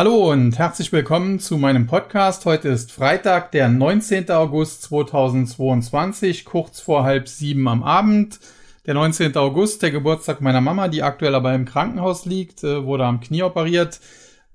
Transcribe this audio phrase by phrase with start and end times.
[0.00, 2.46] Hallo und herzlich willkommen zu meinem Podcast.
[2.46, 4.30] Heute ist Freitag, der 19.
[4.30, 8.40] August 2022, kurz vor halb sieben am Abend.
[8.86, 9.36] Der 19.
[9.36, 13.42] August, der Geburtstag meiner Mama, die aktuell aber im Krankenhaus liegt, äh, wurde am Knie
[13.42, 14.00] operiert.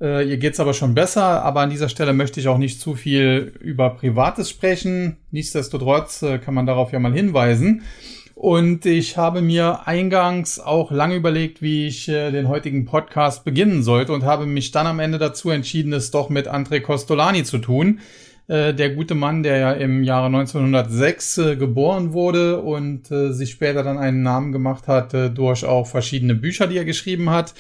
[0.02, 2.96] Äh, ihr geht's aber schon besser, aber an dieser Stelle möchte ich auch nicht zu
[2.96, 5.18] viel über Privates sprechen.
[5.30, 7.84] Nichtsdestotrotz äh, kann man darauf ja mal hinweisen.
[8.36, 13.82] Und ich habe mir eingangs auch lange überlegt, wie ich äh, den heutigen Podcast beginnen
[13.82, 17.60] sollte und habe mich dann am Ende dazu entschieden, es doch mit André Costolani zu
[17.60, 18.02] tun.
[18.48, 23.52] Äh, der gute Mann, der ja im Jahre 1906 äh, geboren wurde und äh, sich
[23.52, 27.54] später dann einen Namen gemacht hat äh, durch auch verschiedene Bücher, die er geschrieben hat.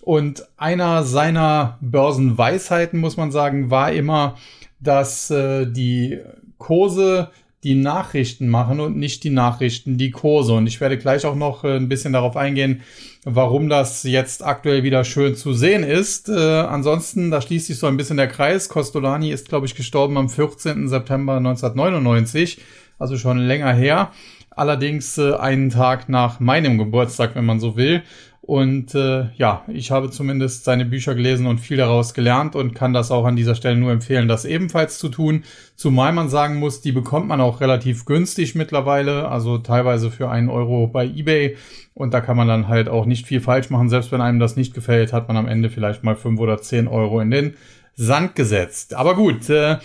[0.00, 4.36] Und einer seiner Börsenweisheiten, muss man sagen, war immer,
[4.80, 6.18] dass äh, die
[6.56, 7.28] Kurse
[7.64, 10.52] die Nachrichten machen und nicht die Nachrichten die Kurse.
[10.52, 12.82] Und ich werde gleich auch noch äh, ein bisschen darauf eingehen,
[13.24, 16.28] warum das jetzt aktuell wieder schön zu sehen ist.
[16.28, 18.68] Äh, ansonsten, da schließt sich so ein bisschen der Kreis.
[18.68, 20.88] Costolani ist, glaube ich, gestorben am 14.
[20.88, 22.60] September 1999,
[22.98, 24.12] also schon länger her.
[24.50, 28.02] Allerdings äh, einen Tag nach meinem Geburtstag, wenn man so will.
[28.46, 32.92] Und äh, ja, ich habe zumindest seine Bücher gelesen und viel daraus gelernt und kann
[32.92, 35.44] das auch an dieser Stelle nur empfehlen, das ebenfalls zu tun.
[35.76, 40.50] Zumal man sagen muss, die bekommt man auch relativ günstig mittlerweile, also teilweise für einen
[40.50, 41.56] Euro bei eBay.
[41.94, 43.88] Und da kann man dann halt auch nicht viel falsch machen.
[43.88, 46.86] Selbst wenn einem das nicht gefällt, hat man am Ende vielleicht mal fünf oder zehn
[46.86, 47.54] Euro in den
[47.94, 48.92] Sand gesetzt.
[48.92, 49.78] Aber gut, äh,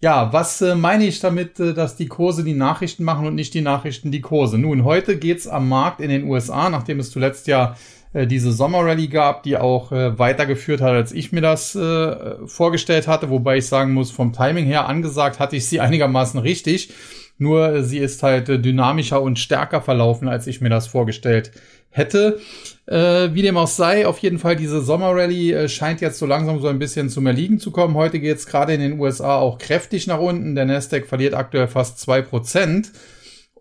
[0.00, 3.52] ja, was äh, meine ich damit, äh, dass die Kurse die Nachrichten machen und nicht
[3.52, 4.56] die Nachrichten die Kurse?
[4.56, 7.76] Nun, heute geht's am Markt in den USA, nachdem es zuletzt ja
[8.16, 13.06] äh, diese Sommerrallye gab, die auch äh, weitergeführt hat, als ich mir das äh, vorgestellt
[13.06, 13.28] hatte.
[13.28, 16.94] Wobei ich sagen muss, vom Timing her angesagt hatte ich sie einigermaßen richtig.
[17.38, 21.52] Nur äh, sie ist halt äh, dynamischer und stärker verlaufen, als ich mir das vorgestellt
[21.90, 22.40] hätte.
[22.86, 26.60] Äh, wie dem auch sei, auf jeden Fall diese Sommerrallye äh, scheint jetzt so langsam
[26.60, 27.96] so ein bisschen zum Erliegen zu kommen.
[27.96, 30.54] Heute geht es gerade in den USA auch kräftig nach unten.
[30.54, 32.92] Der Nasdaq verliert aktuell fast zwei Prozent.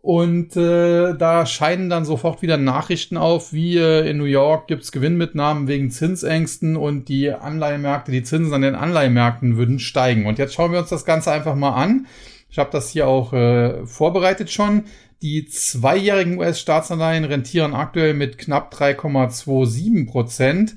[0.05, 4.91] Und äh, da scheinen dann sofort wieder Nachrichten auf, wie äh, in New York gibt's
[4.91, 10.27] Gewinnmitnahmen wegen Zinsängsten und die Anleihemärkte, die Zinsen an den Anleihemärkten würden steigen.
[10.27, 12.05] Und jetzt schauen wir uns das Ganze einfach mal an.
[12.51, 14.83] Ich habe das hier auch äh, vorbereitet schon.
[15.23, 20.75] Die zweijährigen US-Staatsanleihen rentieren aktuell mit knapp 3,27 Prozent.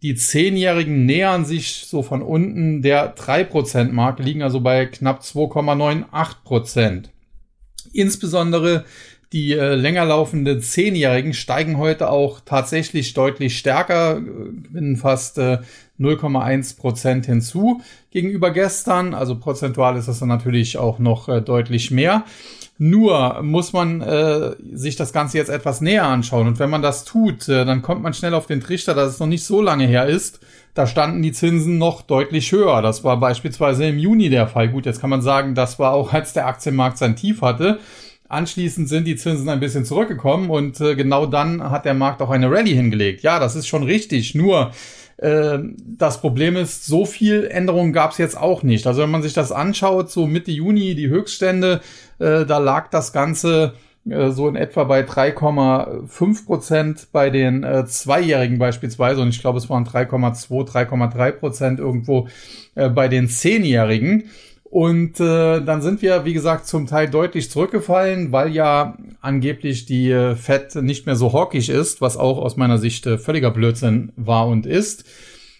[0.00, 7.10] Die zehnjährigen nähern sich so von unten der 3%-Marke, liegen also bei knapp 2,98 Prozent.
[7.92, 8.84] Insbesondere
[9.32, 15.58] die äh, länger laufenden Zehnjährigen steigen heute auch tatsächlich deutlich stärker, gewinnen fast äh,
[16.00, 17.80] 0,1 Prozent hinzu
[18.10, 19.14] gegenüber gestern.
[19.14, 22.24] Also prozentual ist das dann natürlich auch noch äh, deutlich mehr.
[22.82, 26.46] Nur muss man äh, sich das Ganze jetzt etwas näher anschauen.
[26.46, 29.20] Und wenn man das tut, äh, dann kommt man schnell auf den Trichter, dass es
[29.20, 30.40] noch nicht so lange her ist.
[30.72, 32.80] Da standen die Zinsen noch deutlich höher.
[32.80, 34.70] Das war beispielsweise im Juni der Fall.
[34.70, 37.80] Gut, jetzt kann man sagen, das war auch, als der Aktienmarkt sein Tief hatte.
[38.30, 42.30] Anschließend sind die Zinsen ein bisschen zurückgekommen und äh, genau dann hat der Markt auch
[42.30, 43.22] eine Rallye hingelegt.
[43.22, 44.34] Ja, das ist schon richtig.
[44.34, 44.70] Nur
[45.20, 48.86] ähm, das Problem ist, so viel Änderungen gab es jetzt auch nicht.
[48.86, 51.80] Also wenn man sich das anschaut, so Mitte Juni die Höchststände,
[52.18, 53.74] äh, da lag das Ganze
[54.08, 59.58] äh, so in etwa bei 3,5 Prozent bei den äh, Zweijährigen beispielsweise und ich glaube
[59.58, 62.28] es waren 3,2, 3,3 Prozent irgendwo
[62.74, 64.24] äh, bei den Zehnjährigen.
[64.70, 70.12] Und äh, dann sind wir, wie gesagt, zum Teil deutlich zurückgefallen, weil ja angeblich die
[70.12, 74.12] äh, Fed nicht mehr so hawkisch ist, was auch aus meiner Sicht äh, völliger Blödsinn
[74.14, 75.04] war und ist.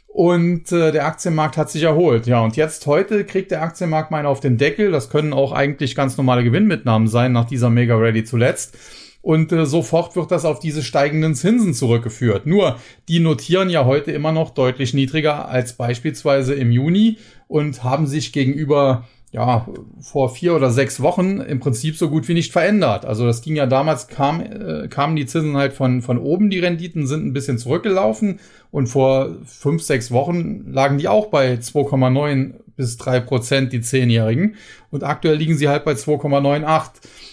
[0.06, 2.28] Und äh, der Aktienmarkt hat sich erholt.
[2.28, 4.93] Ja, und jetzt heute kriegt der Aktienmarkt mal auf den Deckel.
[4.93, 8.78] Das können auch eigentlich ganz normale Gewinnmitnahmen sein nach dieser Mega Rally zuletzt.
[9.22, 12.47] Und äh, sofort wird das auf diese steigenden Zinsen zurückgeführt.
[12.47, 18.06] Nur, die notieren ja heute immer noch deutlich niedriger als beispielsweise im Juni und haben
[18.06, 19.69] sich gegenüber ja,
[20.00, 23.04] vor vier oder sechs Wochen im Prinzip so gut wie nicht verändert.
[23.04, 26.58] Also das ging ja damals, kam, äh, kamen die Zinsen halt von, von oben, die
[26.58, 28.41] Renditen sind ein bisschen zurückgelaufen
[28.72, 34.56] und vor fünf, sechs Wochen lagen die auch bei 2,9 bis drei Prozent, die Zehnjährigen.
[34.90, 36.90] Und aktuell liegen sie halt bei 2,98.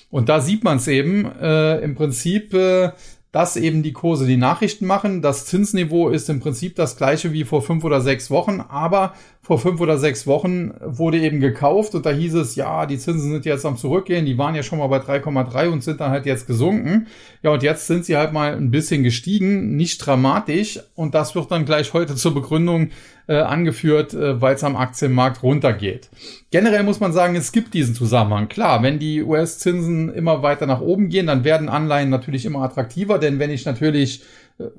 [0.09, 2.91] Und da sieht man es eben äh, im Prinzip, äh,
[3.31, 5.21] dass eben die Kurse die Nachrichten machen.
[5.21, 9.13] Das Zinsniveau ist im Prinzip das gleiche wie vor fünf oder sechs Wochen, aber
[9.47, 13.31] vor fünf oder sechs Wochen wurde eben gekauft und da hieß es, ja, die Zinsen
[13.31, 16.25] sind jetzt am Zurückgehen, die waren ja schon mal bei 3,3 und sind dann halt
[16.25, 17.07] jetzt gesunken.
[17.43, 21.49] Ja, und jetzt sind sie halt mal ein bisschen gestiegen, nicht dramatisch und das wird
[21.49, 22.89] dann gleich heute zur Begründung
[23.29, 26.09] äh, angeführt, äh, weil es am Aktienmarkt runtergeht.
[26.51, 28.49] Generell muss man sagen, es gibt diesen Zusammenhang.
[28.49, 33.17] Klar, wenn die US-Zinsen immer weiter nach oben gehen, dann werden Anleihen natürlich immer attraktiver,
[33.17, 34.23] denn wenn ich natürlich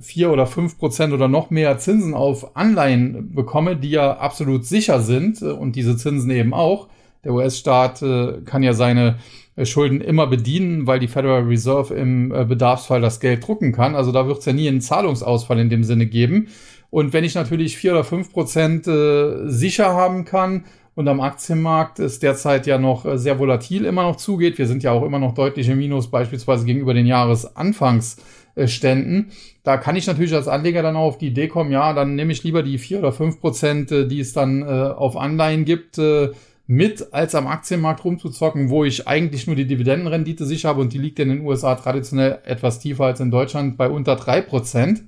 [0.01, 5.01] vier oder fünf Prozent oder noch mehr Zinsen auf Anleihen bekomme, die ja absolut sicher
[5.01, 6.89] sind äh, und diese Zinsen eben auch.
[7.25, 9.19] Der US-Staat äh, kann ja seine
[9.57, 13.95] äh, Schulden immer bedienen, weil die Federal Reserve im Bedarfsfall das Geld drucken kann.
[13.95, 16.49] Also da wird es ja nie einen Zahlungsausfall in dem Sinne geben.
[16.91, 20.65] Und wenn ich natürlich vier oder fünf Prozent sicher haben kann
[20.95, 24.93] und am Aktienmarkt es derzeit ja noch sehr volatil immer noch zugeht, wir sind ja
[24.93, 27.05] auch immer noch deutlich im Minus, beispielsweise gegenüber den
[28.59, 29.31] Jahresanfangsständen,
[29.63, 32.33] da kann ich natürlich als Anleger dann auch auf die Idee kommen, ja, dann nehme
[32.33, 35.99] ich lieber die vier oder fünf Prozent, äh, die es dann äh, auf Anleihen gibt,
[35.99, 36.31] äh,
[36.67, 40.99] mit, als am Aktienmarkt rumzuzocken, wo ich eigentlich nur die Dividendenrendite sicher habe und die
[40.99, 45.05] liegt in den USA traditionell etwas tiefer als in Deutschland bei unter drei Prozent.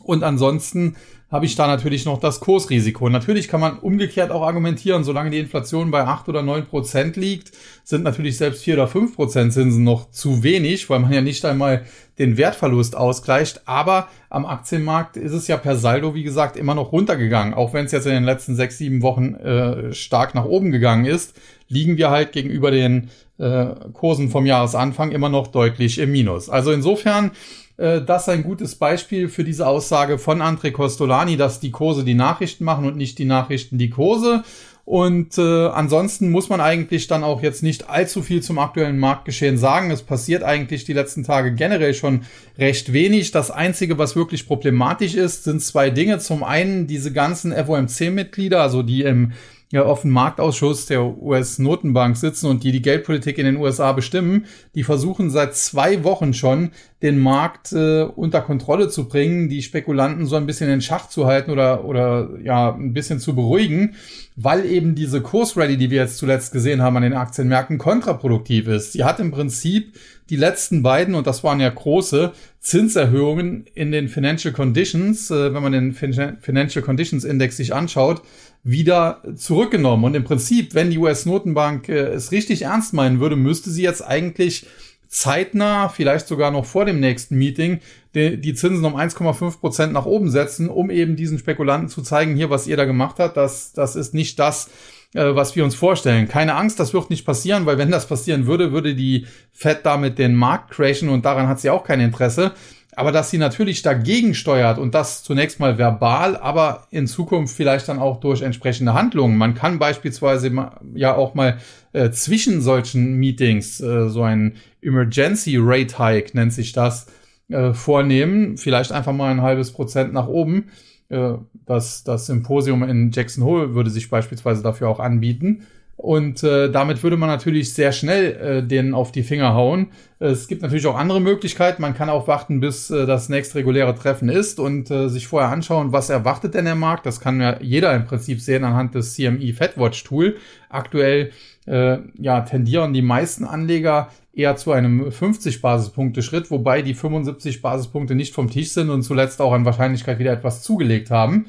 [0.00, 0.96] Und ansonsten
[1.30, 3.08] habe ich da natürlich noch das Kursrisiko.
[3.10, 7.52] Natürlich kann man umgekehrt auch argumentieren, solange die Inflation bei acht oder neun Prozent liegt,
[7.84, 11.44] sind natürlich selbst vier oder fünf Prozent Zinsen noch zu wenig, weil man ja nicht
[11.44, 11.84] einmal
[12.18, 13.62] den Wertverlust ausgleicht.
[13.66, 17.52] Aber am Aktienmarkt ist es ja per Saldo, wie gesagt, immer noch runtergegangen.
[17.52, 21.04] Auch wenn es jetzt in den letzten sechs, sieben Wochen äh, stark nach oben gegangen
[21.04, 21.36] ist,
[21.68, 26.48] liegen wir halt gegenüber den äh, Kursen vom Jahresanfang immer noch deutlich im Minus.
[26.48, 27.32] Also insofern
[27.78, 32.04] äh, das ist ein gutes Beispiel für diese Aussage von André Costolani, dass die Kurse
[32.04, 34.42] die Nachrichten machen und nicht die Nachrichten die Kurse.
[34.84, 39.58] Und äh, ansonsten muss man eigentlich dann auch jetzt nicht allzu viel zum aktuellen Marktgeschehen
[39.58, 39.90] sagen.
[39.90, 42.22] Es passiert eigentlich die letzten Tage generell schon
[42.56, 43.30] recht wenig.
[43.30, 46.20] Das Einzige, was wirklich problematisch ist, sind zwei Dinge.
[46.20, 49.32] Zum einen diese ganzen FOMC-Mitglieder, also die im
[49.70, 54.46] ja, auf dem Marktausschuss der US-Notenbank sitzen und die die Geldpolitik in den USA bestimmen,
[54.74, 56.70] die versuchen seit zwei Wochen schon,
[57.02, 61.26] den Markt äh, unter Kontrolle zu bringen, die Spekulanten so ein bisschen in Schach zu
[61.26, 63.94] halten oder, oder ja, ein bisschen zu beruhigen,
[64.36, 68.92] weil eben diese Kursrally, die wir jetzt zuletzt gesehen haben an den Aktienmärkten, kontraproduktiv ist.
[68.92, 69.94] Sie hat im Prinzip
[70.30, 75.62] die letzten beiden, und das waren ja große, Zinserhöhungen in den Financial Conditions, äh, wenn
[75.62, 78.22] man den Financial Conditions Index sich anschaut,
[78.70, 80.04] wieder zurückgenommen.
[80.04, 84.02] Und im Prinzip, wenn die US-Notenbank äh, es richtig ernst meinen würde, müsste sie jetzt
[84.02, 84.66] eigentlich
[85.08, 87.80] zeitnah, vielleicht sogar noch vor dem nächsten Meeting,
[88.14, 92.36] die, die Zinsen um 1,5 Prozent nach oben setzen, um eben diesen Spekulanten zu zeigen,
[92.36, 94.68] hier, was ihr da gemacht habt, das, das ist nicht das,
[95.14, 96.28] äh, was wir uns vorstellen.
[96.28, 100.18] Keine Angst, das wird nicht passieren, weil wenn das passieren würde, würde die Fed damit
[100.18, 102.52] den Markt crashen und daran hat sie auch kein Interesse.
[102.98, 107.88] Aber dass sie natürlich dagegen steuert und das zunächst mal verbal, aber in Zukunft vielleicht
[107.88, 109.38] dann auch durch entsprechende Handlungen.
[109.38, 110.50] Man kann beispielsweise
[110.94, 111.58] ja auch mal
[111.92, 117.06] äh, zwischen solchen Meetings äh, so ein Emergency Rate Hike nennt sich das
[117.48, 118.56] äh, vornehmen.
[118.56, 120.70] Vielleicht einfach mal ein halbes Prozent nach oben.
[121.08, 121.34] Äh,
[121.66, 125.62] das, das Symposium in Jackson Hole würde sich beispielsweise dafür auch anbieten.
[125.98, 129.88] Und äh, damit würde man natürlich sehr schnell äh, denen auf die Finger hauen.
[130.20, 131.82] Es gibt natürlich auch andere Möglichkeiten.
[131.82, 135.50] Man kann auch warten, bis äh, das nächste reguläre Treffen ist und äh, sich vorher
[135.50, 137.04] anschauen, was erwartet denn der Markt.
[137.04, 140.36] Das kann ja jeder im Prinzip sehen anhand des CME FedWatch Tool.
[140.68, 141.32] Aktuell
[141.66, 147.60] äh, ja, tendieren die meisten Anleger eher zu einem 50 Basispunkte Schritt, wobei die 75
[147.60, 151.46] Basispunkte nicht vom Tisch sind und zuletzt auch an Wahrscheinlichkeit wieder etwas zugelegt haben.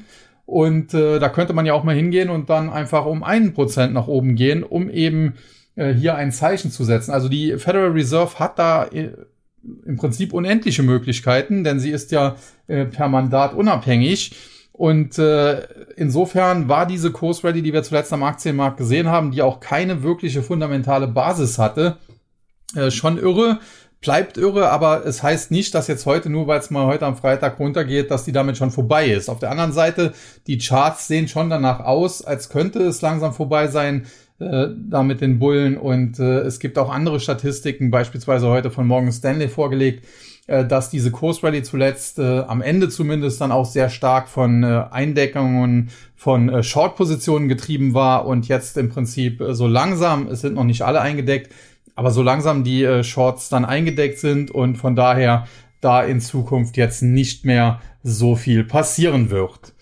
[0.50, 3.94] Und äh, da könnte man ja auch mal hingehen und dann einfach um einen Prozent
[3.94, 5.34] nach oben gehen, um eben
[5.76, 7.12] äh, hier ein Zeichen zu setzen.
[7.12, 9.12] Also die Federal Reserve hat da äh,
[9.86, 12.34] im Prinzip unendliche Möglichkeiten, denn sie ist ja
[12.66, 14.32] äh, per Mandat unabhängig.
[14.72, 19.60] Und äh, insofern war diese Kursrally, die wir zuletzt am Aktienmarkt gesehen haben, die auch
[19.60, 21.98] keine wirkliche fundamentale Basis hatte,
[22.74, 23.60] äh, schon irre
[24.00, 27.16] bleibt irre, aber es heißt nicht, dass jetzt heute, nur weil es mal heute am
[27.16, 29.28] Freitag runtergeht, dass die damit schon vorbei ist.
[29.28, 30.12] Auf der anderen Seite,
[30.46, 34.06] die Charts sehen schon danach aus, als könnte es langsam vorbei sein,
[34.38, 35.76] äh, da mit den Bullen.
[35.76, 40.06] Und äh, es gibt auch andere Statistiken, beispielsweise heute von Morgan Stanley vorgelegt,
[40.46, 44.84] äh, dass diese Kursrally zuletzt äh, am Ende zumindest dann auch sehr stark von äh,
[44.90, 50.54] Eindeckungen von äh, Short-Positionen getrieben war und jetzt im Prinzip äh, so langsam, es sind
[50.54, 51.52] noch nicht alle eingedeckt,
[52.00, 55.46] aber so langsam die äh, Shorts dann eingedeckt sind und von daher
[55.82, 59.74] da in Zukunft jetzt nicht mehr so viel passieren wird.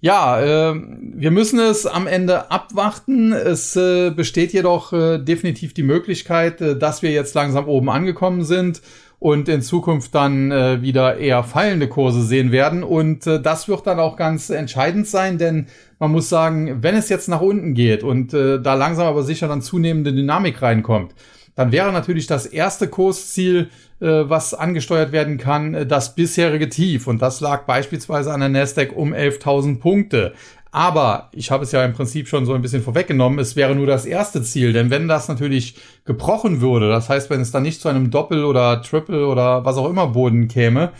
[0.00, 0.80] Ja, äh,
[1.16, 3.32] wir müssen es am Ende abwarten.
[3.32, 8.44] Es äh, besteht jedoch äh, definitiv die Möglichkeit, äh, dass wir jetzt langsam oben angekommen
[8.44, 8.80] sind
[9.18, 12.84] und in Zukunft dann äh, wieder eher fallende Kurse sehen werden.
[12.84, 15.66] Und äh, das wird dann auch ganz entscheidend sein, denn
[15.98, 19.62] man muss sagen, wenn es jetzt nach unten geht und da langsam aber sicher dann
[19.62, 21.14] zunehmende Dynamik reinkommt,
[21.56, 23.70] dann wäre natürlich das erste Kursziel,
[24.00, 27.08] äh, was angesteuert werden kann, äh, das bisherige Tief.
[27.08, 30.34] Und das lag beispielsweise an der Nasdaq um 11.000 Punkte.
[30.70, 33.86] Aber ich habe es ja im Prinzip schon so ein bisschen vorweggenommen, es wäre nur
[33.86, 34.74] das erste Ziel.
[34.74, 38.44] Denn wenn das natürlich gebrochen würde, das heißt, wenn es dann nicht zu einem Doppel-
[38.44, 40.92] oder Triple- oder was auch immer Boden käme,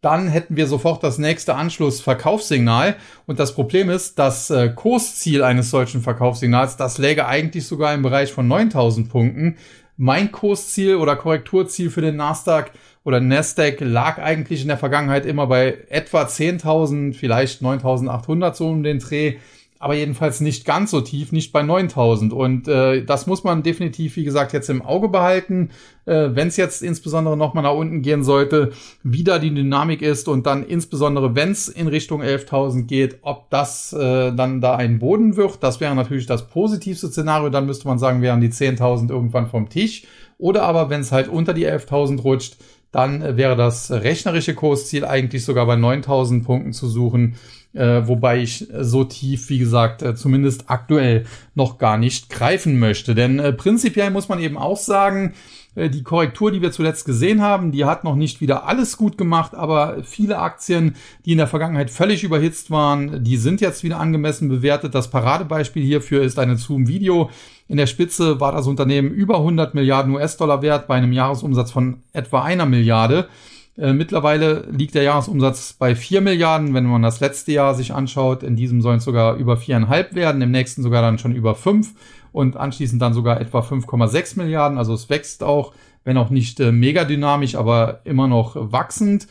[0.00, 2.96] dann hätten wir sofort das nächste Anschluss-Verkaufssignal.
[3.26, 8.02] Und das Problem ist, das äh, Kursziel eines solchen Verkaufssignals, das läge eigentlich sogar im
[8.02, 9.58] Bereich von 9000 Punkten.
[10.02, 12.70] Mein Kursziel oder Korrekturziel für den Nasdaq
[13.04, 18.82] oder Nasdaq lag eigentlich in der Vergangenheit immer bei etwa 10.000, vielleicht 9.800 so um
[18.82, 19.36] den Dreh
[19.82, 22.34] aber jedenfalls nicht ganz so tief, nicht bei 9000.
[22.34, 25.70] Und äh, das muss man definitiv, wie gesagt, jetzt im Auge behalten,
[26.04, 28.72] äh, wenn es jetzt insbesondere nochmal nach unten gehen sollte,
[29.02, 33.48] wie da die Dynamik ist und dann insbesondere, wenn es in Richtung 11.000 geht, ob
[33.48, 35.62] das äh, dann da ein Boden wird.
[35.62, 37.48] Das wäre natürlich das positivste Szenario.
[37.48, 40.04] Dann müsste man sagen, wären die 10.000 irgendwann vom Tisch.
[40.36, 42.58] Oder aber, wenn es halt unter die 11.000 rutscht,
[42.92, 47.36] dann äh, wäre das rechnerische Kursziel eigentlich sogar bei 9000 Punkten zu suchen,
[47.72, 51.24] äh, wobei ich so tief, wie gesagt, äh, zumindest aktuell
[51.54, 53.14] noch gar nicht greifen möchte.
[53.14, 55.34] Denn äh, prinzipiell muss man eben auch sagen,
[55.74, 59.16] äh, die Korrektur, die wir zuletzt gesehen haben, die hat noch nicht wieder alles gut
[59.16, 64.00] gemacht, aber viele Aktien, die in der Vergangenheit völlig überhitzt waren, die sind jetzt wieder
[64.00, 64.94] angemessen bewertet.
[64.94, 67.30] Das Paradebeispiel hierfür ist eine Zoom Video.
[67.68, 72.02] In der Spitze war das Unternehmen über 100 Milliarden US-Dollar wert bei einem Jahresumsatz von
[72.12, 73.28] etwa einer Milliarde.
[73.76, 78.42] Äh, mittlerweile liegt der Jahresumsatz bei 4 Milliarden, wenn man das letzte Jahr sich anschaut.
[78.42, 81.92] In diesem sollen es sogar über viereinhalb werden, im nächsten sogar dann schon über 5
[82.32, 84.78] und anschließend dann sogar etwa 5,6 Milliarden.
[84.78, 85.72] Also es wächst auch,
[86.04, 89.26] wenn auch nicht äh, mega dynamisch, aber immer noch wachsend.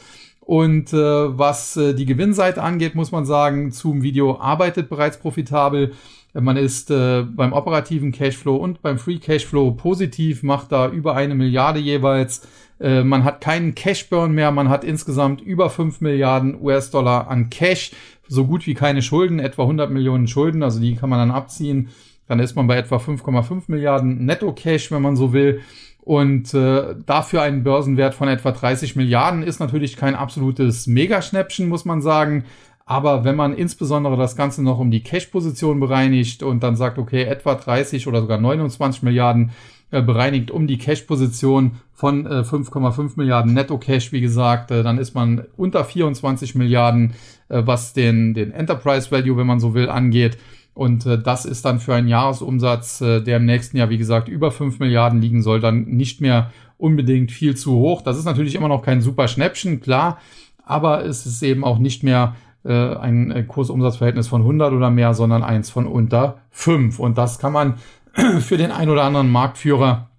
[0.49, 5.91] Und äh, was äh, die Gewinnseite angeht, muss man sagen, Zoom Video arbeitet bereits profitabel.
[6.33, 11.35] Man ist äh, beim operativen Cashflow und beim Free Cashflow positiv, macht da über eine
[11.35, 12.47] Milliarde jeweils.
[12.79, 17.91] Äh, man hat keinen Cashburn mehr, man hat insgesamt über 5 Milliarden US-Dollar an Cash,
[18.27, 21.89] so gut wie keine Schulden, etwa 100 Millionen Schulden, also die kann man dann abziehen.
[22.27, 25.61] Dann ist man bei etwa 5,5 Milliarden Netto-Cash, wenn man so will.
[26.09, 31.85] Und äh, dafür einen Börsenwert von etwa 30 Milliarden ist natürlich kein absolutes Megaschnäppchen, muss
[31.85, 32.45] man sagen.
[32.87, 37.25] Aber wenn man insbesondere das Ganze noch um die Cash-Position bereinigt und dann sagt, okay,
[37.25, 39.51] etwa 30 oder sogar 29 Milliarden
[39.91, 45.13] äh, bereinigt um die Cash-Position von äh, 5,5 Milliarden Netto-Cash, wie gesagt, äh, dann ist
[45.13, 47.13] man unter 24 Milliarden,
[47.49, 50.39] äh, was den, den Enterprise Value, wenn man so will, angeht.
[50.73, 54.29] Und äh, das ist dann für einen Jahresumsatz, äh, der im nächsten Jahr, wie gesagt,
[54.29, 58.01] über 5 Milliarden liegen soll, dann nicht mehr unbedingt viel zu hoch.
[58.01, 60.19] Das ist natürlich immer noch kein super Schnäppchen, klar,
[60.63, 65.13] aber es ist eben auch nicht mehr äh, ein äh, Kursumsatzverhältnis von 100 oder mehr,
[65.13, 66.99] sondern eins von unter 5.
[66.99, 67.75] Und das kann man
[68.39, 70.09] für den ein oder anderen Marktführer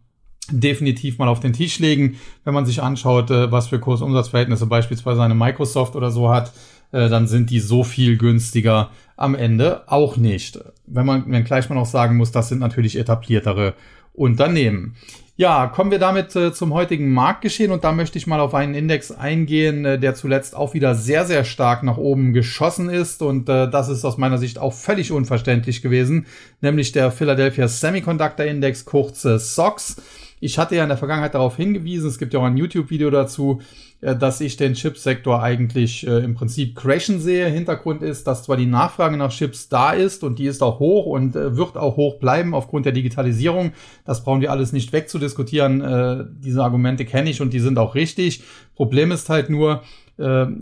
[0.50, 5.22] definitiv mal auf den Tisch legen, wenn man sich anschaut, äh, was für Kursumsatzverhältnisse beispielsweise
[5.22, 6.52] eine Microsoft oder so hat
[6.92, 10.58] äh, dann sind die so viel günstiger am Ende auch nicht.
[10.86, 13.74] Wenn man, wenn gleich man auch sagen muss, das sind natürlich etabliertere
[14.12, 14.96] Unternehmen.
[15.40, 18.74] Ja, kommen wir damit äh, zum heutigen Marktgeschehen und da möchte ich mal auf einen
[18.74, 23.48] Index eingehen, äh, der zuletzt auch wieder sehr, sehr stark nach oben geschossen ist und
[23.48, 26.26] äh, das ist aus meiner Sicht auch völlig unverständlich gewesen,
[26.60, 29.96] nämlich der Philadelphia Semiconductor Index, kurz äh, SOX.
[30.40, 33.60] Ich hatte ja in der Vergangenheit darauf hingewiesen, es gibt ja auch ein YouTube-Video dazu,
[34.00, 37.46] äh, dass ich den Chipsektor eigentlich äh, im Prinzip crashen sehe.
[37.48, 41.04] Hintergrund ist, dass zwar die Nachfrage nach Chips da ist und die ist auch hoch
[41.04, 43.72] und äh, wird auch hoch bleiben aufgrund der Digitalisierung.
[44.06, 46.30] Das brauchen wir alles nicht wegzudiskutieren.
[46.40, 48.42] Diese Argumente kenne ich und die sind auch richtig.
[48.74, 49.82] Problem ist halt nur,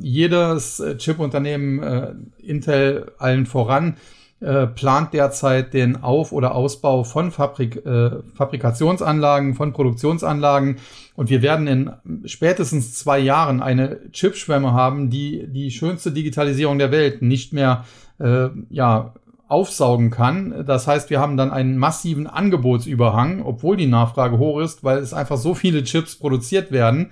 [0.01, 3.97] jedes Chip-Unternehmen, Intel allen voran,
[4.41, 10.77] äh, plant derzeit den Auf- oder Ausbau von Fabrik, äh, Fabrikationsanlagen, von Produktionsanlagen.
[11.17, 11.93] Und wir werden in
[12.25, 17.85] spätestens zwei Jahren eine Chipschwemme haben, die die schönste Digitalisierung der Welt nicht mehr
[18.21, 19.15] äh, ja,
[19.49, 20.65] aufsaugen kann.
[20.67, 25.15] Das heißt, wir haben dann einen massiven Angebotsüberhang, obwohl die Nachfrage hoch ist, weil es
[25.15, 27.11] einfach so viele Chips produziert werden.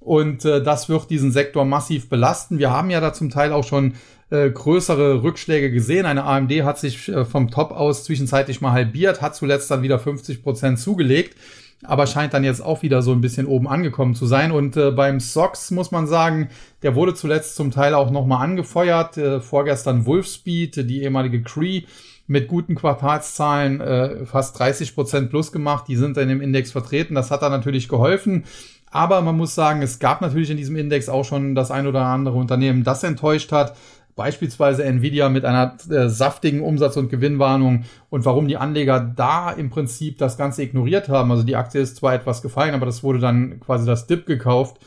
[0.00, 2.58] Und äh, das wird diesen Sektor massiv belasten.
[2.58, 3.94] Wir haben ja da zum Teil auch schon
[4.30, 6.06] äh, größere Rückschläge gesehen.
[6.06, 9.98] Eine AMD hat sich äh, vom Top aus zwischenzeitlich mal halbiert, hat zuletzt dann wieder
[9.98, 11.36] 50 Prozent zugelegt,
[11.82, 14.52] aber scheint dann jetzt auch wieder so ein bisschen oben angekommen zu sein.
[14.52, 16.48] Und äh, beim SOX muss man sagen,
[16.82, 19.16] der wurde zuletzt zum Teil auch nochmal angefeuert.
[19.16, 21.84] Äh, vorgestern Wolfspeed, die ehemalige Cree,
[22.26, 25.86] mit guten Quartalszahlen äh, fast 30 Prozent plus gemacht.
[25.88, 27.14] Die sind in dem Index vertreten.
[27.14, 28.44] Das hat da natürlich geholfen.
[28.90, 32.04] Aber man muss sagen, es gab natürlich in diesem Index auch schon das ein oder
[32.06, 33.76] andere Unternehmen, das enttäuscht hat
[34.18, 39.70] beispielsweise Nvidia mit einer äh, saftigen Umsatz- und Gewinnwarnung und warum die Anleger da im
[39.70, 41.30] Prinzip das Ganze ignoriert haben.
[41.30, 44.78] Also die Aktie ist zwar etwas gefallen, aber das wurde dann quasi das Dip gekauft.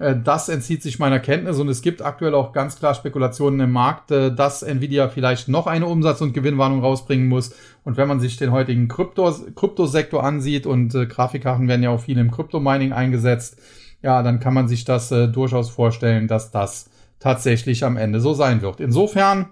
[0.00, 3.70] Äh, das entzieht sich meiner Kenntnis und es gibt aktuell auch ganz klar Spekulationen im
[3.70, 7.54] Markt, äh, dass Nvidia vielleicht noch eine Umsatz- und Gewinnwarnung rausbringen muss.
[7.84, 12.00] Und wenn man sich den heutigen Krypto Kryptosektor ansieht und äh, Grafikkarten werden ja auch
[12.00, 13.56] viel im Kryptomining eingesetzt,
[14.02, 16.89] ja, dann kann man sich das durchaus vorstellen, dass das
[17.20, 18.80] tatsächlich am Ende so sein wird.
[18.80, 19.50] Insofern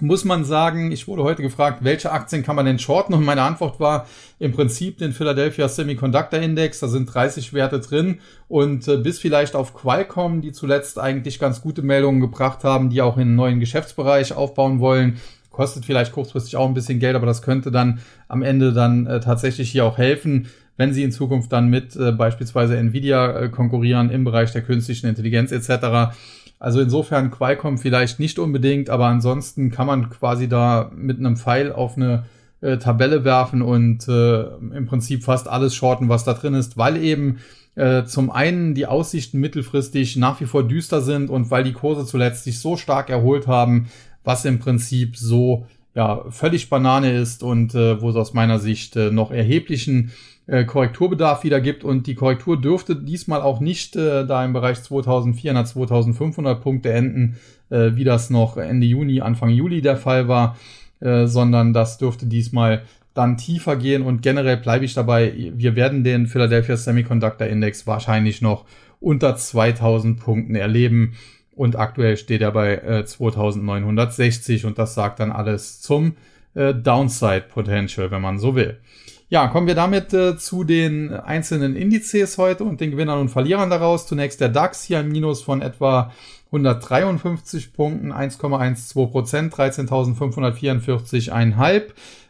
[0.00, 3.14] muss man sagen, ich wurde heute gefragt, welche Aktien kann man denn shorten?
[3.14, 4.06] Und meine Antwort war
[4.38, 6.78] im Prinzip den Philadelphia Semiconductor Index.
[6.78, 11.60] Da sind 30 Werte drin und äh, bis vielleicht auf Qualcomm, die zuletzt eigentlich ganz
[11.60, 15.18] gute Meldungen gebracht haben, die auch in einen neuen Geschäftsbereich aufbauen wollen.
[15.50, 19.18] Kostet vielleicht kurzfristig auch ein bisschen Geld, aber das könnte dann am Ende dann äh,
[19.18, 24.10] tatsächlich hier auch helfen, wenn sie in Zukunft dann mit äh, beispielsweise Nvidia äh, konkurrieren
[24.10, 26.14] im Bereich der künstlichen Intelligenz etc.
[26.58, 31.72] Also insofern Qualcomm vielleicht nicht unbedingt, aber ansonsten kann man quasi da mit einem Pfeil
[31.72, 32.24] auf eine
[32.60, 36.96] äh, Tabelle werfen und äh, im Prinzip fast alles shorten, was da drin ist, weil
[36.96, 37.38] eben
[37.76, 42.04] äh, zum einen die Aussichten mittelfristig nach wie vor düster sind und weil die Kurse
[42.04, 43.88] zuletzt sich so stark erholt haben,
[44.24, 45.66] was im Prinzip so
[45.98, 50.12] ja völlig Banane ist und äh, wo es aus meiner Sicht äh, noch erheblichen
[50.46, 51.82] äh, Korrekturbedarf wieder gibt.
[51.82, 57.36] Und die Korrektur dürfte diesmal auch nicht äh, da im Bereich 2400, 2500 Punkte enden,
[57.70, 60.56] äh, wie das noch Ende Juni, Anfang Juli der Fall war,
[61.00, 64.02] äh, sondern das dürfte diesmal dann tiefer gehen.
[64.02, 68.66] Und generell bleibe ich dabei, wir werden den Philadelphia Semiconductor Index wahrscheinlich noch
[69.00, 71.14] unter 2000 Punkten erleben
[71.58, 76.14] und aktuell steht er bei äh, 2960 und das sagt dann alles zum
[76.54, 78.78] äh, Downside Potential, wenn man so will.
[79.28, 83.68] Ja, kommen wir damit äh, zu den einzelnen Indizes heute und den Gewinnern und Verlierern
[83.68, 84.06] daraus.
[84.06, 86.14] Zunächst der DAX hier ein Minus von etwa
[86.46, 91.82] 153 Punkten, 1,12 Prozent, 13.544,5.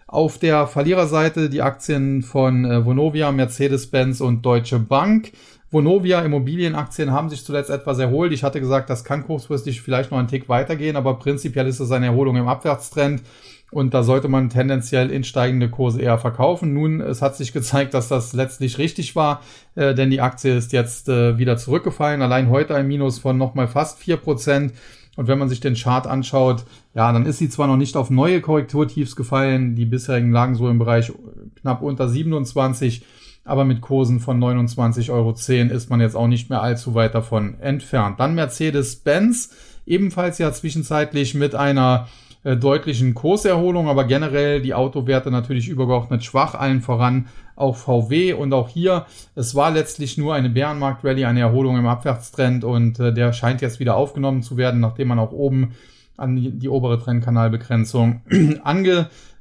[0.08, 5.30] Auf der Verliererseite die Aktien von äh, Vonovia, Mercedes-Benz und Deutsche Bank.
[5.70, 8.32] Vonovia Immobilienaktien haben sich zuletzt etwas erholt.
[8.32, 11.90] Ich hatte gesagt, das kann kurzfristig vielleicht noch einen Tick weitergehen, aber prinzipiell ist es
[11.90, 13.22] eine Erholung im Abwärtstrend
[13.70, 16.72] und da sollte man tendenziell in steigende Kurse eher verkaufen.
[16.72, 19.42] Nun, es hat sich gezeigt, dass das letztlich richtig war,
[19.74, 22.22] äh, denn die Aktie ist jetzt äh, wieder zurückgefallen.
[22.22, 24.72] Allein heute ein Minus von nochmal fast vier Prozent.
[25.16, 28.08] Und wenn man sich den Chart anschaut, ja, dann ist sie zwar noch nicht auf
[28.08, 31.12] neue Korrekturtiefs gefallen, die bisherigen lagen so im Bereich
[31.60, 33.04] knapp unter 27,
[33.48, 35.32] aber mit Kursen von 29,10 Euro
[35.74, 38.20] ist man jetzt auch nicht mehr allzu weit davon entfernt.
[38.20, 39.50] Dann Mercedes-Benz,
[39.86, 42.08] ebenfalls ja zwischenzeitlich mit einer
[42.44, 48.52] äh, deutlichen Kurserholung, aber generell die Autowerte natürlich übergeordnet schwach, allen voran auch VW und
[48.52, 53.32] auch hier, es war letztlich nur eine Bärenmarkt-Rallye, eine Erholung im Abwärtstrend und äh, der
[53.32, 55.74] scheint jetzt wieder aufgenommen zu werden, nachdem man auch oben
[56.16, 58.22] an die, die obere Trendkanalbegrenzung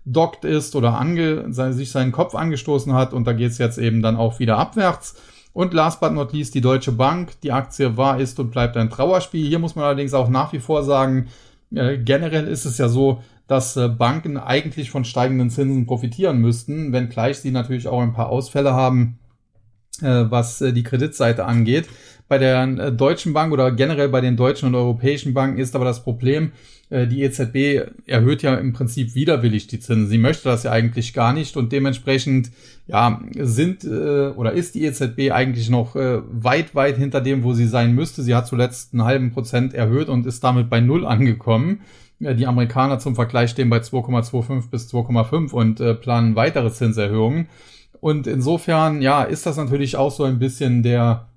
[0.07, 4.15] angedockt ist oder ange, sich seinen Kopf angestoßen hat und da geht's jetzt eben dann
[4.15, 5.15] auch wieder abwärts.
[5.53, 7.41] Und last but not least die Deutsche Bank.
[7.41, 9.47] Die Aktie war, ist und bleibt ein Trauerspiel.
[9.47, 11.27] Hier muss man allerdings auch nach wie vor sagen,
[11.73, 16.93] äh, generell ist es ja so, dass äh, Banken eigentlich von steigenden Zinsen profitieren müssten,
[16.93, 19.17] wenngleich sie natürlich auch ein paar Ausfälle haben,
[20.01, 21.87] äh, was die Kreditseite angeht.
[22.27, 26.03] Bei der Deutschen Bank oder generell bei den deutschen und europäischen Banken ist aber das
[26.03, 26.51] Problem,
[26.89, 30.07] die EZB erhöht ja im Prinzip widerwillig die Zinsen.
[30.07, 32.49] Sie möchte das ja eigentlich gar nicht und dementsprechend
[32.87, 37.93] ja sind oder ist die EZB eigentlich noch weit weit hinter dem, wo sie sein
[37.93, 38.23] müsste.
[38.23, 41.81] Sie hat zuletzt einen halben Prozent erhöht und ist damit bei null angekommen.
[42.19, 47.47] Die Amerikaner zum Vergleich stehen bei 2,25 bis 2,5 und äh, planen weitere Zinserhöhungen.
[47.99, 51.27] Und insofern, ja, ist das natürlich auch so ein bisschen der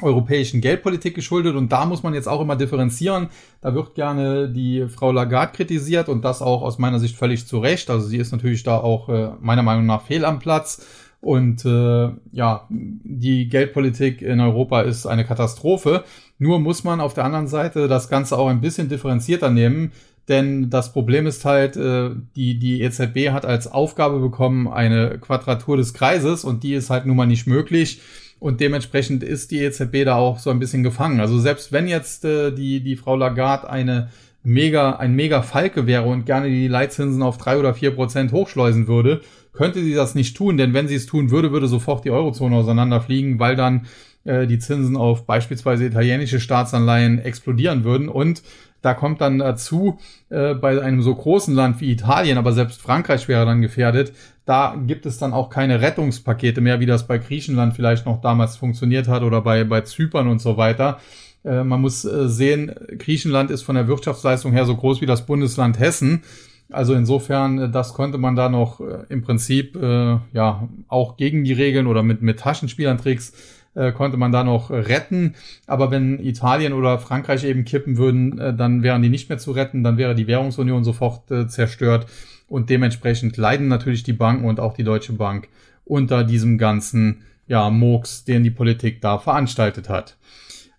[0.00, 3.28] europäischen Geldpolitik geschuldet und da muss man jetzt auch immer differenzieren.
[3.60, 7.58] Da wird gerne die Frau Lagarde kritisiert und das auch aus meiner Sicht völlig zu
[7.58, 7.90] Recht.
[7.90, 10.84] Also sie ist natürlich da auch äh, meiner Meinung nach fehl am Platz.
[11.20, 16.02] Und äh, ja, die Geldpolitik in Europa ist eine Katastrophe.
[16.38, 19.92] Nur muss man auf der anderen Seite das Ganze auch ein bisschen differenzierter nehmen.
[20.28, 25.76] Denn das Problem ist halt, äh, die, die EZB hat als Aufgabe bekommen eine Quadratur
[25.76, 28.00] des Kreises und die ist halt nun mal nicht möglich.
[28.42, 31.20] Und dementsprechend ist die EZB da auch so ein bisschen gefangen.
[31.20, 34.08] Also selbst wenn jetzt äh, die, die Frau Lagarde eine
[34.42, 38.88] mega, ein mega Falke wäre und gerne die Leitzinsen auf drei oder vier Prozent hochschleusen
[38.88, 39.20] würde,
[39.52, 42.56] könnte sie das nicht tun, denn wenn sie es tun würde, würde sofort die Eurozone
[42.56, 43.86] auseinanderfliegen, weil dann
[44.24, 48.42] äh, die Zinsen auf beispielsweise italienische Staatsanleihen explodieren würden und
[48.82, 53.28] da kommt dann dazu, äh, bei einem so großen Land wie Italien, aber selbst Frankreich
[53.28, 54.12] wäre dann gefährdet,
[54.44, 58.56] da gibt es dann auch keine Rettungspakete mehr, wie das bei Griechenland vielleicht noch damals
[58.56, 60.98] funktioniert hat oder bei, bei Zypern und so weiter.
[61.44, 65.26] Äh, man muss äh, sehen, Griechenland ist von der Wirtschaftsleistung her so groß wie das
[65.26, 66.22] Bundesland Hessen.
[66.70, 71.44] Also insofern, äh, das konnte man da noch äh, im Prinzip äh, ja auch gegen
[71.44, 73.32] die Regeln oder mit, mit Taschenspielertricks
[73.74, 75.34] äh, konnte man da noch retten.
[75.66, 79.82] Aber wenn Italien oder Frankreich eben kippen würden, dann wären die nicht mehr zu retten,
[79.82, 82.06] dann wäre die Währungsunion sofort zerstört.
[82.52, 85.48] Und dementsprechend leiden natürlich die Banken und auch die Deutsche Bank
[85.86, 90.18] unter diesem ganzen ja, Murks, den die Politik da veranstaltet hat.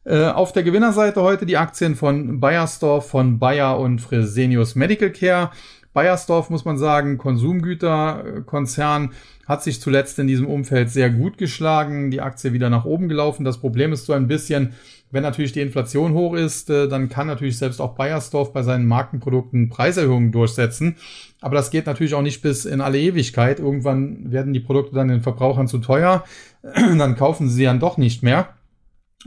[0.04, 5.50] Äh, auf der Gewinnerseite heute die Aktien von Bayersdorf, von Bayer und Fresenius Medical Care.
[5.94, 9.12] Bayersdorf muss man sagen, Konsumgüterkonzern
[9.46, 13.44] hat sich zuletzt in diesem Umfeld sehr gut geschlagen, die Aktie wieder nach oben gelaufen.
[13.44, 14.74] Das Problem ist so ein bisschen,
[15.12, 18.88] wenn natürlich die Inflation hoch ist, äh, dann kann natürlich selbst auch Bayersdorf bei seinen
[18.88, 20.96] Markenprodukten Preiserhöhungen durchsetzen.
[21.40, 23.60] Aber das geht natürlich auch nicht bis in alle Ewigkeit.
[23.60, 26.24] Irgendwann werden die Produkte dann den Verbrauchern zu teuer.
[26.64, 28.56] Dann kaufen sie dann doch nicht mehr.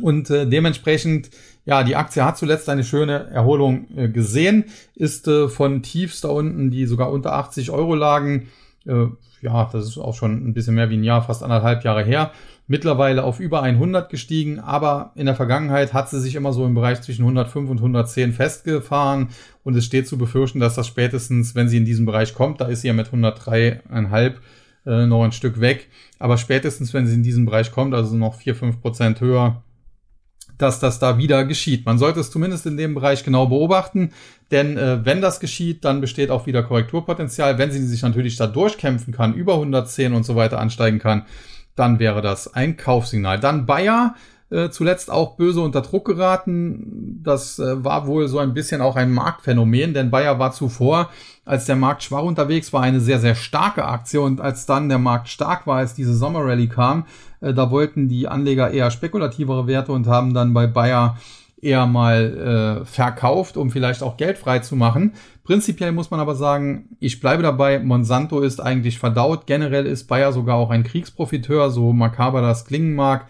[0.00, 1.30] Und äh, dementsprechend,
[1.64, 6.28] ja, die Aktie hat zuletzt eine schöne Erholung äh, gesehen, ist äh, von Tiefs da
[6.28, 8.48] unten, die sogar unter 80 Euro lagen,
[8.86, 9.06] äh,
[9.42, 12.32] ja, das ist auch schon ein bisschen mehr wie ein Jahr, fast anderthalb Jahre her,
[12.66, 16.74] mittlerweile auf über 100 gestiegen, aber in der Vergangenheit hat sie sich immer so im
[16.74, 19.28] Bereich zwischen 105 und 110 festgefahren.
[19.62, 22.66] Und es steht zu befürchten, dass das spätestens, wenn sie in diesen Bereich kommt, da
[22.66, 24.32] ist sie ja mit 103,5
[24.86, 28.34] äh, noch ein Stück weg, aber spätestens, wenn sie in diesen Bereich kommt, also noch
[28.34, 29.62] 4, 5 Prozent höher,
[30.58, 31.86] dass das da wieder geschieht.
[31.86, 34.12] Man sollte es zumindest in dem Bereich genau beobachten,
[34.50, 37.58] denn äh, wenn das geschieht, dann besteht auch wieder Korrekturpotenzial.
[37.58, 41.24] Wenn sie sich natürlich da durchkämpfen kann, über 110 und so weiter ansteigen kann,
[41.74, 43.38] dann wäre das ein Kaufsignal.
[43.38, 44.14] Dann Bayer,
[44.48, 47.20] äh, zuletzt auch böse unter Druck geraten.
[47.22, 51.10] Das äh, war wohl so ein bisschen auch ein Marktphänomen, denn Bayer war zuvor,
[51.44, 54.98] als der Markt schwach unterwegs war, eine sehr, sehr starke Aktie und als dann der
[54.98, 57.06] Markt stark war, als diese Sommerrallye kam,
[57.54, 61.16] da wollten die Anleger eher spekulativere Werte und haben dann bei Bayer
[61.60, 65.14] eher mal äh, verkauft, um vielleicht auch Geld frei zu machen.
[65.44, 69.46] Prinzipiell muss man aber sagen, ich bleibe dabei, Monsanto ist eigentlich verdaut.
[69.46, 73.26] Generell ist Bayer sogar auch ein Kriegsprofiteur, so makaber das klingen mag.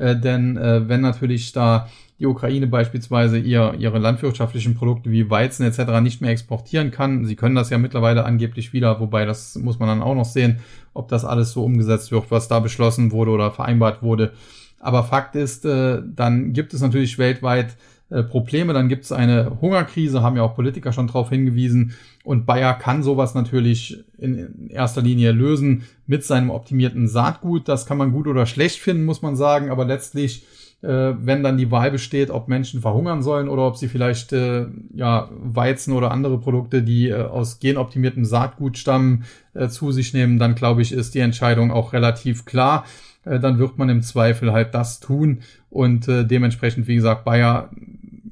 [0.00, 5.64] Äh, denn äh, wenn natürlich da die Ukraine beispielsweise ihr, ihre landwirtschaftlichen Produkte wie Weizen
[5.64, 6.00] etc.
[6.02, 7.24] nicht mehr exportieren kann.
[7.24, 10.58] Sie können das ja mittlerweile angeblich wieder, wobei das muss man dann auch noch sehen,
[10.92, 14.32] ob das alles so umgesetzt wird, was da beschlossen wurde oder vereinbart wurde.
[14.80, 17.76] Aber Fakt ist, äh, dann gibt es natürlich weltweit
[18.10, 21.94] äh, Probleme, dann gibt es eine Hungerkrise, haben ja auch Politiker schon darauf hingewiesen.
[22.22, 27.68] Und Bayer kann sowas natürlich in erster Linie lösen mit seinem optimierten Saatgut.
[27.68, 30.44] Das kann man gut oder schlecht finden, muss man sagen, aber letztlich
[30.82, 34.66] äh, wenn dann die Wahl besteht, ob Menschen verhungern sollen oder ob sie vielleicht äh,
[34.94, 40.38] ja Weizen oder andere Produkte, die äh, aus genoptimiertem Saatgut stammen, äh, zu sich nehmen,
[40.38, 42.86] dann glaube ich, ist die Entscheidung auch relativ klar.
[43.24, 47.70] Äh, dann wird man im Zweifel halt das tun und dementsprechend, wie gesagt, Bayer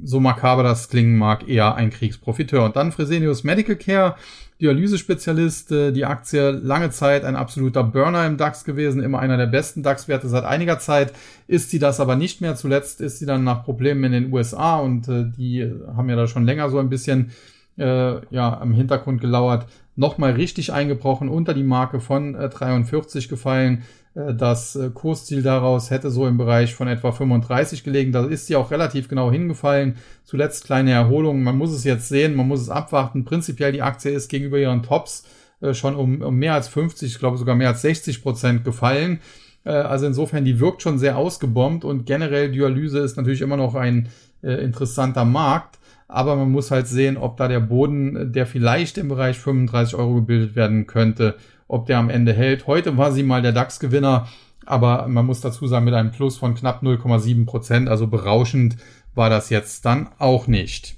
[0.08, 2.64] so makaber das klingen mag, eher ein Kriegsprofiteur.
[2.64, 4.14] Und dann Fresenius Medical Care,
[4.58, 9.46] Dialysespezialist, äh, die Aktie lange Zeit ein absoluter Burner im DAX gewesen, immer einer der
[9.46, 11.12] besten DAX-Werte seit einiger Zeit,
[11.46, 12.56] ist sie das aber nicht mehr.
[12.56, 16.26] Zuletzt ist sie dann nach Problemen in den USA und äh, die haben ja da
[16.26, 17.32] schon länger so ein bisschen
[17.76, 23.82] äh, ja, am Hintergrund gelauert, nochmal richtig eingebrochen, unter die Marke von äh, 43 gefallen.
[24.18, 28.12] Äh, das äh, Kursziel daraus hätte so im Bereich von etwa 35 gelegen.
[28.12, 29.96] Da ist sie auch relativ genau hingefallen.
[30.24, 31.42] Zuletzt kleine Erholung.
[31.42, 33.24] Man muss es jetzt sehen, man muss es abwarten.
[33.24, 35.24] Prinzipiell die Aktie ist gegenüber ihren Tops
[35.60, 39.20] äh, schon um, um mehr als 50, ich glaube sogar mehr als 60 Prozent gefallen.
[39.64, 44.08] Also insofern, die wirkt schon sehr ausgebombt und generell Dialyse ist natürlich immer noch ein
[44.40, 45.78] interessanter Markt.
[46.06, 50.14] Aber man muss halt sehen, ob da der Boden, der vielleicht im Bereich 35 Euro
[50.14, 51.34] gebildet werden könnte,
[51.68, 52.66] ob der am Ende hält.
[52.66, 54.28] Heute war sie mal der DAX-Gewinner,
[54.66, 58.76] aber man muss dazu sagen, mit einem Plus von knapp 0,7 Prozent, also berauschend
[59.14, 60.96] war das jetzt dann auch nicht.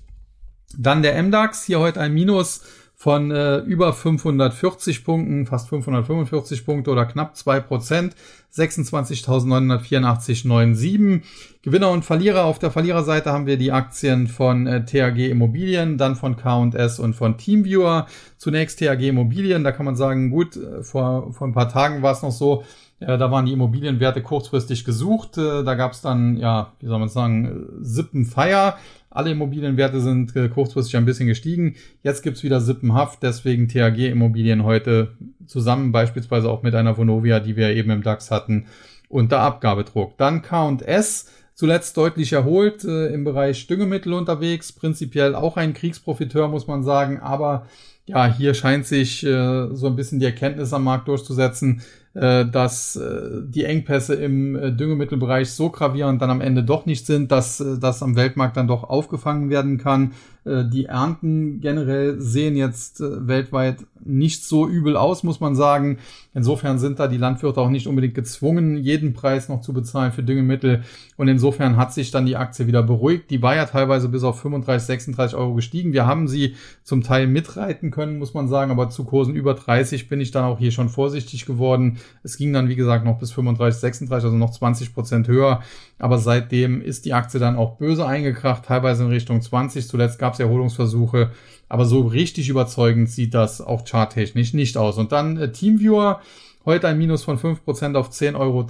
[0.76, 2.62] Dann der MDAX, hier heute ein Minus
[3.00, 8.14] von äh, über 540 Punkten, fast 545 Punkte oder knapp zwei Prozent,
[8.54, 11.22] 26.984,97.
[11.62, 12.44] Gewinner und Verlierer.
[12.44, 17.14] Auf der Verliererseite haben wir die Aktien von äh, THG Immobilien, dann von K&S und
[17.14, 18.06] von Teamviewer.
[18.36, 22.12] Zunächst THG Immobilien, da kann man sagen, gut, äh, vor, vor ein paar Tagen war
[22.12, 22.64] es noch so,
[23.00, 25.38] ja, da waren die Immobilienwerte kurzfristig gesucht.
[25.38, 28.76] Äh, da gab es dann, ja, wie soll man sagen, Sippenfeier.
[29.08, 31.76] Alle Immobilienwerte sind äh, kurzfristig ein bisschen gestiegen.
[32.02, 35.12] Jetzt gibt's wieder Sippenhaft, deswegen THG Immobilien heute
[35.46, 38.66] zusammen, beispielsweise auch mit einer Vonovia, die wir eben im DAX hatten,
[39.08, 40.16] unter Abgabedruck.
[40.18, 46.66] Dann K&S, zuletzt deutlich erholt, äh, im Bereich Düngemittel unterwegs, prinzipiell auch ein Kriegsprofiteur, muss
[46.66, 47.66] man sagen, aber
[48.06, 52.96] ja, hier scheint sich äh, so ein bisschen die Erkenntnis am Markt durchzusetzen, äh, dass
[52.96, 57.60] äh, die Engpässe im äh, Düngemittelbereich so gravierend dann am Ende doch nicht sind, dass
[57.60, 60.12] äh, das am Weltmarkt dann doch aufgefangen werden kann.
[60.44, 65.98] Äh, die Ernten generell sehen jetzt äh, weltweit nicht so übel aus, muss man sagen.
[66.32, 70.22] Insofern sind da die Landwirte auch nicht unbedingt gezwungen, jeden Preis noch zu bezahlen für
[70.22, 70.82] Düngemittel.
[71.16, 73.30] Und insofern hat sich dann die Aktie wieder beruhigt.
[73.30, 75.92] Die war ja teilweise bis auf 35, 36 Euro gestiegen.
[75.92, 78.70] Wir haben sie zum Teil mitreiten können, muss man sagen.
[78.70, 81.98] Aber zu Kursen über 30 bin ich dann auch hier schon vorsichtig geworden.
[82.22, 85.62] Es ging dann, wie gesagt, noch bis 35, 36, also noch 20 Prozent höher.
[85.98, 89.88] Aber seitdem ist die Aktie dann auch böse eingekracht, teilweise in Richtung 20.
[89.88, 91.30] Zuletzt gab es Erholungsversuche.
[91.68, 94.98] Aber so richtig überzeugend sieht das auch charttechnisch nicht aus.
[94.98, 96.20] Und dann äh, Teamviewer,
[96.64, 98.66] heute ein Minus von 5% auf 10,33 Euro.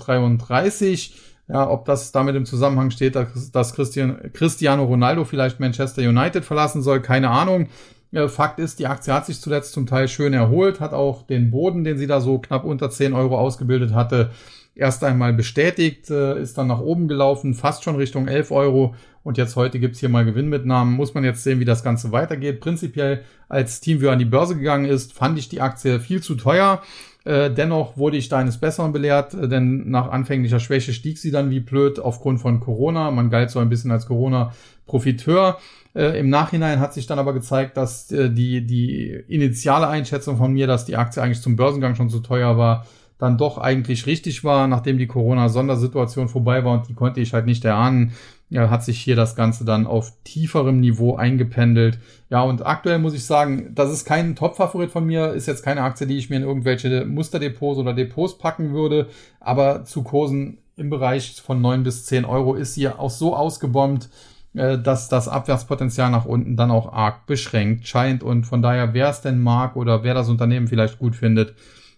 [1.52, 6.80] Ja, ob das damit im Zusammenhang steht, dass, Christian, Cristiano Ronaldo vielleicht Manchester United verlassen
[6.80, 7.68] soll, keine Ahnung.
[8.12, 11.50] Äh, Fakt ist, die Aktie hat sich zuletzt zum Teil schön erholt, hat auch den
[11.50, 14.30] Boden, den sie da so knapp unter 10 Euro ausgebildet hatte,
[14.74, 18.94] erst einmal bestätigt, äh, ist dann nach oben gelaufen, fast schon Richtung 11 Euro.
[19.22, 20.94] Und jetzt heute gibt's hier mal Gewinnmitnahmen.
[20.94, 22.60] Muss man jetzt sehen, wie das Ganze weitergeht.
[22.60, 26.80] Prinzipiell, als Teamviewer an die Börse gegangen ist, fand ich die Aktie viel zu teuer.
[27.24, 31.50] Äh, dennoch wurde ich da eines Besseren belehrt, denn nach anfänglicher Schwäche stieg sie dann
[31.50, 33.10] wie blöd aufgrund von Corona.
[33.10, 35.58] Man galt so ein bisschen als Corona-Profiteur.
[35.94, 40.52] Äh, Im Nachhinein hat sich dann aber gezeigt, dass äh, die, die initiale Einschätzung von
[40.52, 42.86] mir, dass die Aktie eigentlich zum Börsengang schon zu teuer war,
[43.18, 47.46] dann doch eigentlich richtig war, nachdem die Corona-Sondersituation vorbei war und die konnte ich halt
[47.46, 48.12] nicht erahnen,
[48.48, 51.98] ja, hat sich hier das Ganze dann auf tieferem Niveau eingependelt.
[52.30, 55.82] Ja, und aktuell muss ich sagen, das ist kein Top-Favorit von mir, ist jetzt keine
[55.82, 60.90] Aktie, die ich mir in irgendwelche Musterdepots oder Depots packen würde, aber zu Kursen im
[60.90, 64.08] Bereich von neun bis zehn Euro ist sie auch so ausgebombt, äh,
[64.52, 68.22] dass das Abwärtspotenzial nach unten dann auch arg beschränkt scheint.
[68.22, 71.54] Und von daher, wer es denn mag oder wer das Unternehmen vielleicht gut findet,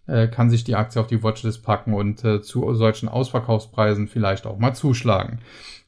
[0.07, 4.47] äh, kann sich die Aktie auf die Watchlist packen und äh, zu solchen Ausverkaufspreisen vielleicht
[4.47, 5.38] auch mal zuschlagen.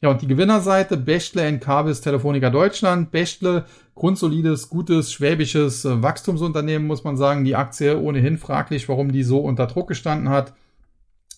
[0.00, 3.10] Ja, und die Gewinnerseite Bechtle Encarvis Telefonica Deutschland.
[3.10, 7.44] Bechtle, grundsolides, gutes, schwäbisches äh, Wachstumsunternehmen, muss man sagen.
[7.44, 10.54] Die Aktie ohnehin fraglich, warum die so unter Druck gestanden hat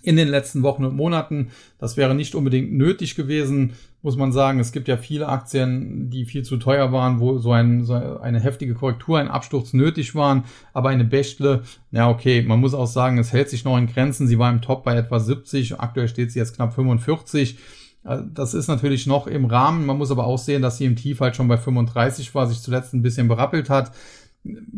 [0.03, 1.51] in den letzten Wochen und Monaten.
[1.79, 4.61] Das wäre nicht unbedingt nötig gewesen, muss man sagen.
[4.61, 8.41] Es gibt ja viele Aktien, die viel zu teuer waren, wo so, ein, so eine
[8.41, 10.45] heftige Korrektur, ein Absturz nötig waren.
[10.73, 14.27] Aber eine Bechtle, ja okay, man muss auch sagen, es hält sich noch in Grenzen.
[14.29, 17.59] Sie war im Top bei etwa 70, aktuell steht sie jetzt knapp 45.
[18.05, 19.87] Äh, das ist natürlich noch im Rahmen.
[19.87, 22.61] Man muss aber auch sehen, dass sie im Tief halt schon bei 35 war, sich
[22.61, 23.93] zuletzt ein bisschen berappelt hat.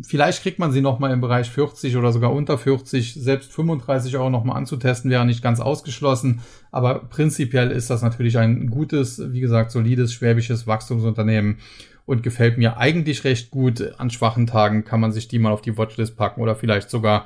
[0.01, 3.13] Vielleicht kriegt man sie nochmal im Bereich 40 oder sogar unter 40.
[3.13, 6.41] Selbst 35 Euro nochmal anzutesten wäre nicht ganz ausgeschlossen.
[6.71, 11.57] Aber prinzipiell ist das natürlich ein gutes, wie gesagt, solides, schwäbisches Wachstumsunternehmen
[12.05, 13.93] und gefällt mir eigentlich recht gut.
[13.99, 17.25] An schwachen Tagen kann man sich die mal auf die Watchlist packen oder vielleicht sogar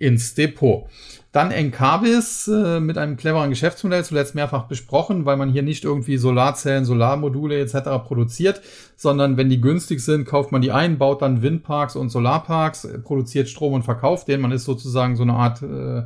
[0.00, 0.88] ins Depot.
[1.30, 6.16] Dann Encarvis äh, mit einem cleveren Geschäftsmodell, zuletzt mehrfach besprochen, weil man hier nicht irgendwie
[6.16, 8.02] Solarzellen, Solarmodule etc.
[8.04, 8.60] produziert,
[8.96, 13.48] sondern wenn die günstig sind, kauft man die ein, baut dann Windparks und Solarparks, produziert
[13.48, 14.40] Strom und verkauft den.
[14.40, 16.02] Man ist sozusagen so eine Art äh,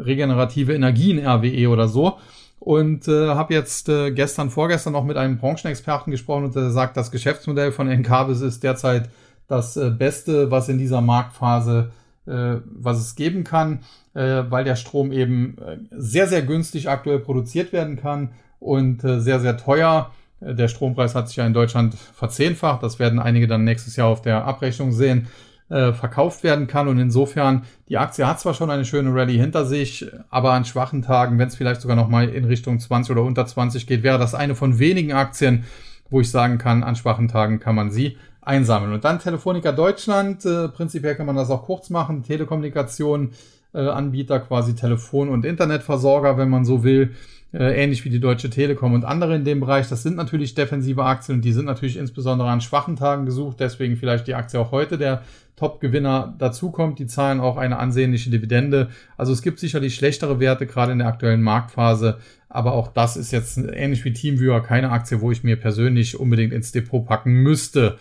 [0.00, 2.16] regenerative Energien RWE oder so.
[2.58, 6.96] Und äh, habe jetzt äh, gestern, vorgestern noch mit einem Branchenexperten gesprochen und der sagt,
[6.96, 9.10] das Geschäftsmodell von Encarvis ist derzeit
[9.48, 13.80] das äh, Beste, was in dieser Marktphase äh, was es geben kann,
[14.14, 18.30] äh, weil der Strom eben äh, sehr, sehr günstig aktuell produziert werden kann
[18.60, 20.12] und äh, sehr, sehr teuer.
[20.40, 22.82] Äh, der Strompreis hat sich ja in Deutschland verzehnfacht.
[22.82, 25.28] Das werden einige dann nächstes Jahr auf der Abrechnung sehen
[25.68, 26.88] äh, verkauft werden kann.
[26.88, 31.02] Und insofern, die Aktie hat zwar schon eine schöne Rallye hinter sich, aber an schwachen
[31.02, 34.34] Tagen, wenn es vielleicht sogar nochmal in Richtung 20 oder unter 20 geht, wäre das
[34.34, 35.64] eine von wenigen Aktien,
[36.10, 38.92] wo ich sagen kann, an schwachen Tagen kann man sie einsammeln.
[38.92, 43.30] Und dann Telefonica Deutschland, äh, prinzipiell kann man das auch kurz machen, Telekommunikation,
[43.72, 47.14] äh, Anbieter quasi Telefon- und Internetversorger, wenn man so will,
[47.54, 49.88] äh, ähnlich wie die Deutsche Telekom und andere in dem Bereich.
[49.88, 53.96] Das sind natürlich defensive Aktien und die sind natürlich insbesondere an schwachen Tagen gesucht, deswegen
[53.96, 55.22] vielleicht die Aktie auch heute der
[55.56, 56.98] Top-Gewinner dazukommt.
[56.98, 58.88] Die zahlen auch eine ansehnliche Dividende.
[59.16, 62.18] Also es gibt sicherlich schlechtere Werte, gerade in der aktuellen Marktphase.
[62.48, 66.52] Aber auch das ist jetzt ähnlich wie Teamviewer keine Aktie, wo ich mir persönlich unbedingt
[66.52, 67.98] ins Depot packen müsste.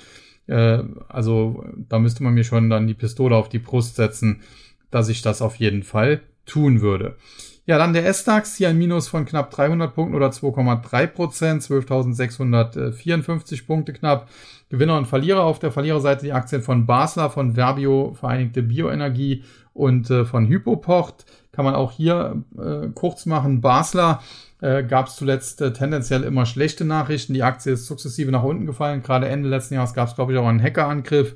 [0.52, 4.42] Äh, also da müsste man mir schon dann die Pistole auf die Brust setzen,
[4.92, 7.16] dass ich das auf jeden Fall tun würde.
[7.66, 13.66] Ja, dann der S-DAX, hier ein Minus von knapp 300 Punkten oder 2,3 Prozent, 12.654
[13.66, 14.28] Punkte knapp.
[14.70, 20.10] Gewinner und Verlierer auf der Verliererseite die Aktien von Basler, von Verbio, Vereinigte Bioenergie und
[20.10, 21.26] äh, von Hypopocht.
[21.52, 23.62] Kann man auch hier äh, kurz machen.
[23.62, 24.22] Basler
[24.62, 27.34] äh, gab es zuletzt äh, tendenziell immer schlechte Nachrichten.
[27.34, 29.04] Die Aktie ist sukzessive nach unten gefallen.
[29.04, 31.36] Gerade Ende letzten Jahres gab es, glaube ich, auch einen Hackerangriff.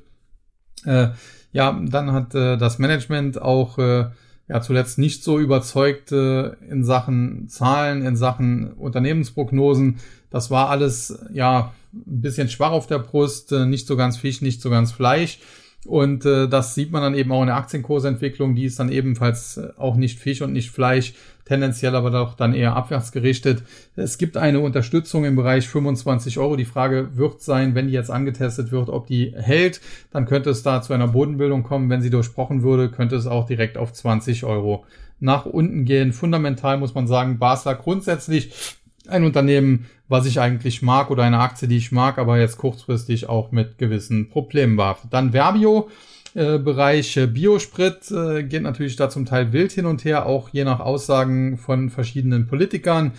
[0.86, 1.10] Äh,
[1.52, 4.06] ja, dann hat äh, das Management auch äh,
[4.48, 9.98] ja zuletzt nicht so überzeugt äh, in Sachen Zahlen, in Sachen Unternehmensprognosen.
[10.30, 14.42] Das war alles ja ein bisschen schwach auf der Brust, äh, nicht so ganz Fisch,
[14.42, 15.40] nicht so ganz Fleisch.
[15.86, 18.56] Und äh, das sieht man dann eben auch in der Aktienkursentwicklung.
[18.56, 21.14] Die ist dann ebenfalls äh, auch nicht Fisch und nicht Fleisch,
[21.46, 23.64] tendenziell aber doch dann eher abwärts gerichtet.
[23.96, 26.56] Es gibt eine Unterstützung im Bereich 25 Euro.
[26.56, 29.80] Die Frage wird sein, wenn die jetzt angetestet wird, ob die hält,
[30.12, 31.90] dann könnte es da zu einer Bodenbildung kommen.
[31.90, 34.86] Wenn sie durchbrochen würde, könnte es auch direkt auf 20 Euro
[35.20, 36.14] nach unten gehen.
[36.14, 38.76] Fundamental muss man sagen, Basler grundsätzlich
[39.08, 43.28] ein Unternehmen, was ich eigentlich mag oder eine Aktie, die ich mag, aber jetzt kurzfristig
[43.28, 44.98] auch mit gewissen Problemen war.
[45.10, 45.90] Dann Verbio.
[46.36, 50.50] Äh, Bereich äh, Biosprit äh, geht natürlich da zum Teil wild hin und her, auch
[50.50, 53.14] je nach Aussagen von verschiedenen Politikern.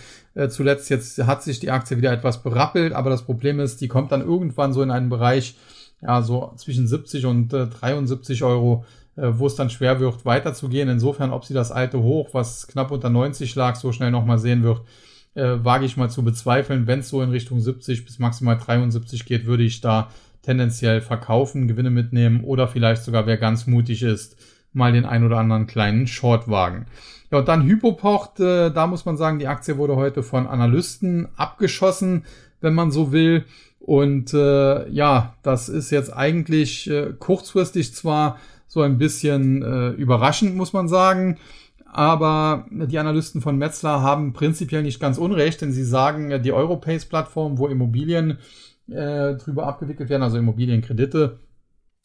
[0.49, 4.11] Zuletzt jetzt hat sich die Aktie wieder etwas berappelt, aber das Problem ist, die kommt
[4.11, 5.55] dann irgendwann so in einen Bereich,
[5.99, 10.89] ja, so zwischen 70 und äh, 73 Euro, wo es dann schwer wird, weiterzugehen.
[10.89, 14.61] Insofern, ob sie das alte Hoch, was knapp unter 90 lag, so schnell nochmal sehen
[14.61, 14.81] wird,
[15.37, 16.87] äh, wage ich mal zu bezweifeln.
[16.87, 20.09] Wenn es so in Richtung 70 bis maximal 73 geht, würde ich da
[20.41, 24.37] tendenziell verkaufen, Gewinne mitnehmen oder vielleicht sogar, wer ganz mutig ist,
[24.73, 26.87] mal den ein oder anderen kleinen Short wagen.
[27.31, 31.27] Ja, und dann Hypopocht, äh, da muss man sagen, die Aktie wurde heute von Analysten
[31.35, 32.23] abgeschossen,
[32.61, 33.45] wenn man so will.
[33.79, 40.55] Und äh, ja, das ist jetzt eigentlich äh, kurzfristig zwar so ein bisschen äh, überraschend,
[40.55, 41.37] muss man sagen.
[41.91, 47.57] Aber die Analysten von Metzler haben prinzipiell nicht ganz unrecht, denn sie sagen, die Europace-Plattform,
[47.57, 48.39] wo Immobilien
[48.89, 51.39] äh, drüber abgewickelt werden, also Immobilienkredite,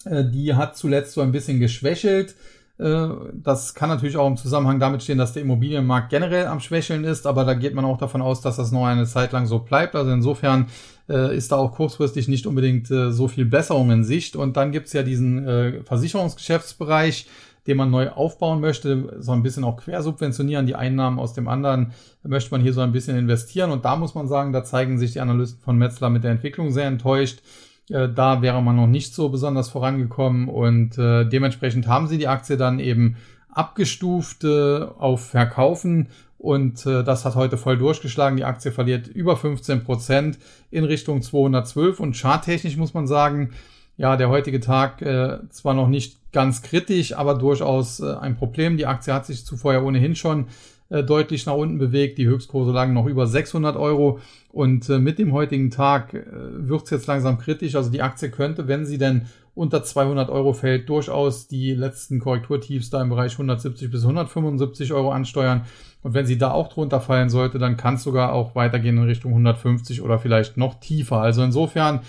[0.05, 2.35] äh, die hat zuletzt so ein bisschen geschwächelt.
[2.79, 7.05] Äh, das kann natürlich auch im Zusammenhang damit stehen, dass der Immobilienmarkt generell am Schwächeln
[7.05, 9.61] ist, aber da geht man auch davon aus, dass das noch eine Zeit lang so
[9.61, 9.95] bleibt.
[9.95, 10.69] Also insofern
[11.09, 14.37] äh, ist da auch kurzfristig nicht unbedingt äh, so viel Besserung in Sicht.
[14.37, 17.27] Und dann gibt's ja diesen Versicherungsgeschäftsbereich,
[17.67, 20.67] den man neu aufbauen möchte, so ein bisschen auch quersubventionieren.
[20.67, 23.71] Die Einnahmen aus dem anderen möchte man hier so ein bisschen investieren.
[23.71, 26.73] Und da muss man sagen, da zeigen sich die Analysten von Metzler mit der Entwicklung
[26.73, 27.41] sehr enttäuscht.
[27.91, 32.29] Äh, da wäre man noch nicht so besonders vorangekommen und äh, dementsprechend haben sie die
[32.29, 33.17] Aktie dann eben
[33.49, 38.37] abgestuft äh, auf Verkaufen und das hat heute voll durchgeschlagen.
[38.37, 40.41] Die Aktie verliert über 15 Prozent
[40.73, 43.51] in Richtung 212 und charttechnisch muss man sagen,
[43.97, 48.77] ja, der heutige Tag äh, zwar noch nicht ganz kritisch, aber durchaus äh, ein Problem.
[48.77, 50.47] Die Aktie hat sich zuvor ja ohnehin schon
[50.93, 52.19] äh, deutlich nach unten bewegt.
[52.19, 54.21] Die Höchstkurse lagen noch über 600 Euro.
[54.51, 57.75] Und äh, mit dem heutigen Tag äh, wird es jetzt langsam kritisch.
[57.75, 62.91] Also die Aktie könnte, wenn sie denn unter 200 Euro fällt, durchaus die letzten Korrekturtiefs
[62.91, 65.63] da im Bereich 170 bis 175 Euro ansteuern.
[66.03, 69.05] Und wenn sie da auch drunter fallen sollte, dann kann es sogar auch weitergehen in
[69.05, 71.19] Richtung 150 oder vielleicht noch tiefer.
[71.19, 72.01] Also insofern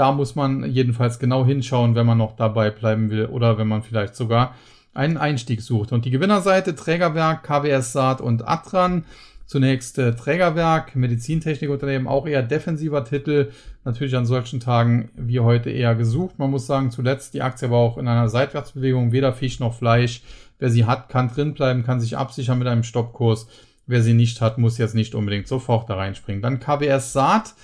[0.00, 3.82] da muss man jedenfalls genau hinschauen, wenn man noch dabei bleiben will oder wenn man
[3.82, 4.54] vielleicht sogar
[4.94, 5.92] einen Einstieg sucht.
[5.92, 9.04] Und die Gewinnerseite Trägerwerk, KWS Saat und Atran.
[9.44, 13.50] Zunächst äh, Trägerwerk, Medizintechnikunternehmen, auch eher defensiver Titel.
[13.84, 16.38] Natürlich an solchen Tagen wie heute eher gesucht.
[16.38, 20.22] Man muss sagen, zuletzt die Aktie war auch in einer Seitwärtsbewegung, weder Fisch noch Fleisch.
[20.58, 23.48] Wer sie hat, kann drinbleiben, kann sich absichern mit einem Stoppkurs.
[23.86, 26.40] Wer sie nicht hat, muss jetzt nicht unbedingt sofort da reinspringen.
[26.40, 27.54] Dann KWS Saat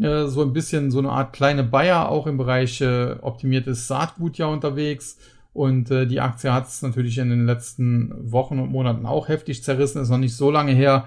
[0.00, 4.38] äh, so ein bisschen so eine Art kleine Bayer auch im Bereich äh, optimiertes Saatgut
[4.38, 5.18] ja unterwegs.
[5.52, 9.64] Und äh, die Aktie hat es natürlich in den letzten Wochen und Monaten auch heftig
[9.64, 10.00] zerrissen.
[10.00, 11.06] Ist noch nicht so lange her.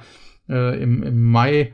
[0.49, 1.73] Äh, im, Im Mai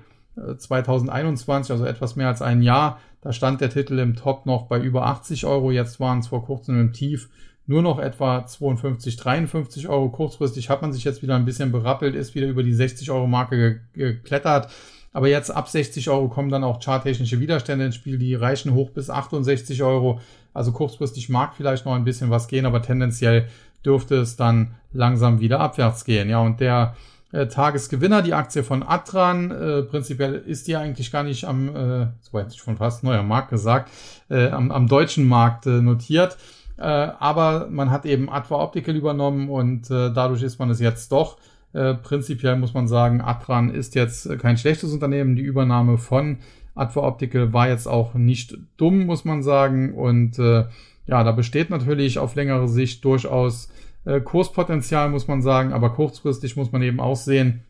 [0.57, 4.67] 2021, äh, also etwas mehr als ein Jahr, da stand der Titel im Top noch
[4.67, 5.71] bei über 80 Euro.
[5.71, 7.29] Jetzt waren es vor kurzem im Tief
[7.65, 10.09] nur noch etwa 52, 53 Euro.
[10.09, 13.27] Kurzfristig hat man sich jetzt wieder ein bisschen berappelt, ist wieder über die 60 Euro
[13.27, 14.71] Marke geklettert.
[15.11, 18.91] Aber jetzt ab 60 Euro kommen dann auch charttechnische Widerstände ins Spiel, die reichen hoch
[18.91, 20.19] bis 68 Euro.
[20.53, 23.47] Also kurzfristig mag vielleicht noch ein bisschen was gehen, aber tendenziell
[23.85, 26.29] dürfte es dann langsam wieder abwärts gehen.
[26.29, 26.95] Ja, und der
[27.31, 32.07] äh, Tagesgewinner, die Aktie von Atran, äh, prinzipiell ist die eigentlich gar nicht am, äh,
[32.21, 33.91] soweit ich schon fast neuer Markt gesagt,
[34.29, 36.37] äh, am, am deutschen Markt äh, notiert.
[36.77, 41.11] Äh, aber man hat eben Atva Optical übernommen und äh, dadurch ist man es jetzt
[41.11, 41.37] doch.
[41.73, 45.35] Äh, prinzipiell muss man sagen, Atran ist jetzt kein schlechtes Unternehmen.
[45.35, 46.37] Die Übernahme von
[46.75, 49.93] Adva Optical war jetzt auch nicht dumm, muss man sagen.
[49.93, 50.65] Und äh,
[51.05, 53.69] ja, da besteht natürlich auf längere Sicht durchaus
[54.05, 55.73] äh, Kurspotenzial, muss man sagen.
[55.73, 57.63] Aber kurzfristig muss man eben auch sehen,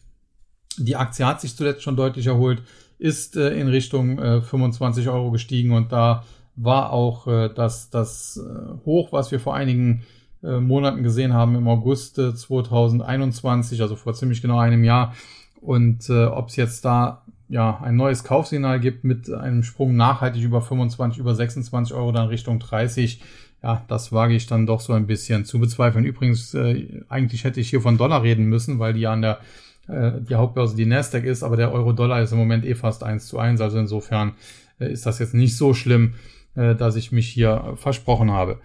[0.77, 2.63] die Aktie hat sich zuletzt schon deutlich erholt,
[2.97, 6.23] ist äh, in Richtung äh, 25 Euro gestiegen und da
[6.55, 10.03] war auch äh, das, das äh, Hoch, was wir vor einigen
[10.43, 15.13] äh, Monaten gesehen haben, im August 2021, also vor ziemlich genau einem Jahr.
[15.61, 20.43] Und äh, ob es jetzt da ja ein neues Kaufsignal gibt mit einem Sprung nachhaltig
[20.43, 23.21] über 25, über 26 Euro dann Richtung 30,
[23.61, 26.05] ja, das wage ich dann doch so ein bisschen zu bezweifeln.
[26.05, 29.39] Übrigens, äh, eigentlich hätte ich hier von Dollar reden müssen, weil die an der
[29.89, 33.27] äh, die Hauptbörse die Nasdaq ist, aber der Euro-Dollar ist im Moment eh fast eins
[33.27, 34.33] zu eins, also insofern
[34.79, 36.13] äh, ist das jetzt nicht so schlimm,
[36.55, 38.59] äh, dass ich mich hier versprochen habe.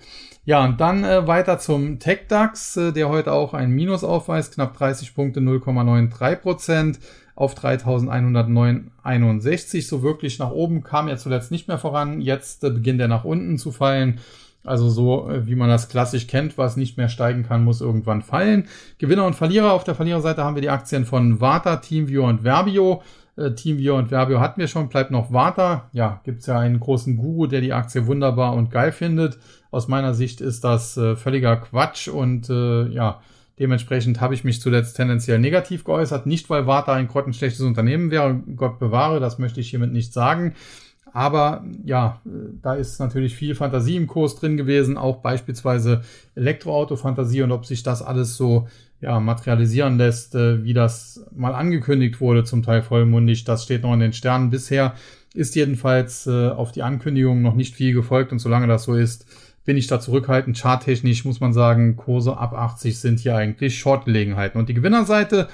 [0.47, 4.77] Ja, und dann äh, weiter zum TechDAX, äh, der heute auch ein Minus aufweist, knapp
[4.77, 6.99] 30 Punkte, 0,93 Prozent
[7.35, 9.89] auf 3161.
[9.89, 12.21] So wirklich nach oben kam er zuletzt nicht mehr voran.
[12.21, 14.21] Jetzt äh, beginnt er nach unten zu fallen.
[14.65, 18.21] Also so, äh, wie man das klassisch kennt, was nicht mehr steigen kann, muss irgendwann
[18.21, 18.69] fallen.
[18.99, 19.73] Gewinner und Verlierer.
[19.73, 23.01] Auf der Verliererseite haben wir die Aktien von Vata, TeamViewer und Verbio.
[23.37, 25.89] Äh, TeamViewer und Verbio hatten wir schon, bleibt noch Vata.
[25.93, 29.39] Ja, gibt's ja einen großen Guru, der die Aktie wunderbar und geil findet.
[29.71, 33.21] Aus meiner Sicht ist das äh, völliger Quatsch und äh, ja,
[33.59, 36.27] Dementsprechend habe ich mich zuletzt tendenziell negativ geäußert.
[36.27, 40.55] Nicht, weil Warta ein grottenschlechtes Unternehmen wäre, Gott bewahre, das möchte ich hiermit nicht sagen.
[41.13, 42.21] Aber ja,
[42.61, 46.03] da ist natürlich viel Fantasie im Kurs drin gewesen, auch beispielsweise
[46.35, 48.67] Elektroauto-Fantasie und ob sich das alles so
[49.01, 53.93] ja, materialisieren lässt, äh, wie das mal angekündigt wurde, zum Teil vollmundig, das steht noch
[53.93, 54.51] in den Sternen.
[54.51, 54.95] Bisher
[55.35, 59.27] ist jedenfalls äh, auf die Ankündigung noch nicht viel gefolgt und solange das so ist,
[59.65, 60.59] bin ich da zurückhaltend.
[60.59, 64.59] Charttechnisch muss man sagen, Kurse ab 80 sind hier eigentlich Short-Gelegenheiten.
[64.59, 65.49] Und die Gewinnerseite,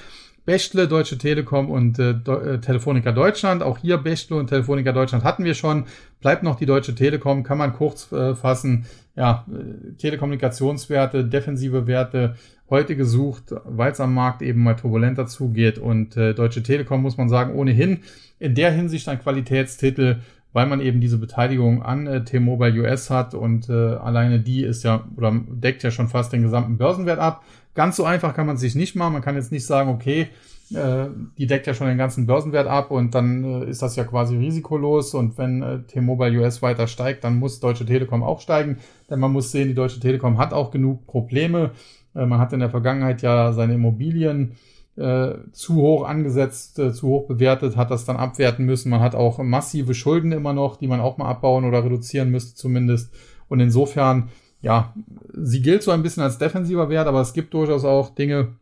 [0.44, 3.62] Bechtle, Deutsche Telekom und äh, äh, Telefonica Deutschland.
[3.62, 5.84] Auch hier Bechtle und Telefonica Deutschland hatten wir schon.
[6.20, 8.86] Bleibt noch die Deutsche Telekom, kann man kurz äh, fassen.
[9.16, 12.36] Ja, äh, Telekommunikationswerte, defensive Werte
[12.70, 15.78] heute gesucht, weil es am Markt eben mal turbulenter zugeht.
[15.78, 17.98] Und äh, Deutsche Telekom muss man sagen, ohnehin
[18.38, 20.20] in der Hinsicht ein Qualitätstitel
[20.52, 24.82] weil man eben diese Beteiligung an äh, T-Mobile US hat und äh, alleine die ist
[24.82, 27.44] ja oder deckt ja schon fast den gesamten Börsenwert ab.
[27.74, 29.12] Ganz so einfach kann man sich nicht machen.
[29.12, 30.28] Man kann jetzt nicht sagen, okay,
[30.74, 31.06] äh,
[31.38, 34.36] die deckt ja schon den ganzen Börsenwert ab und dann äh, ist das ja quasi
[34.36, 38.78] risikolos und wenn äh, T-Mobile US weiter steigt, dann muss Deutsche Telekom auch steigen,
[39.08, 41.72] denn man muss sehen, die Deutsche Telekom hat auch genug Probleme.
[42.14, 44.52] Äh, man hat in der Vergangenheit ja seine Immobilien
[44.96, 48.90] äh, zu hoch angesetzt, äh, zu hoch bewertet, hat das dann abwerten müssen.
[48.90, 52.54] Man hat auch massive Schulden immer noch, die man auch mal abbauen oder reduzieren müsste
[52.54, 53.14] zumindest.
[53.48, 54.28] Und insofern,
[54.60, 54.94] ja,
[55.32, 58.56] sie gilt so ein bisschen als defensiver Wert, aber es gibt durchaus auch Dinge,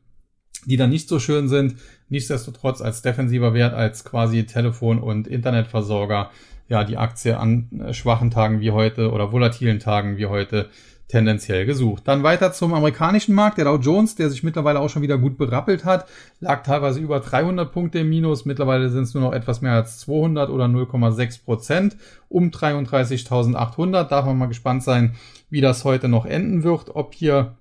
[0.67, 1.77] die dann nicht so schön sind.
[2.09, 6.31] Nichtsdestotrotz als defensiver Wert, als quasi Telefon- und Internetversorger,
[6.69, 10.69] ja, die Aktie an schwachen Tagen wie heute oder volatilen Tagen wie heute
[11.09, 12.03] tendenziell gesucht.
[12.07, 13.59] Dann weiter zum amerikanischen Markt.
[13.59, 16.07] Der Dow Jones, der sich mittlerweile auch schon wieder gut berappelt hat,
[16.41, 18.45] lag teilweise über 300 Punkte im Minus.
[18.45, 21.97] Mittlerweile sind es nur noch etwas mehr als 200 oder 0,6 Prozent
[22.29, 24.05] um 33.800.
[24.05, 25.15] Darf man mal gespannt sein,
[25.49, 26.95] wie das heute noch enden wird.
[26.95, 27.57] Ob hier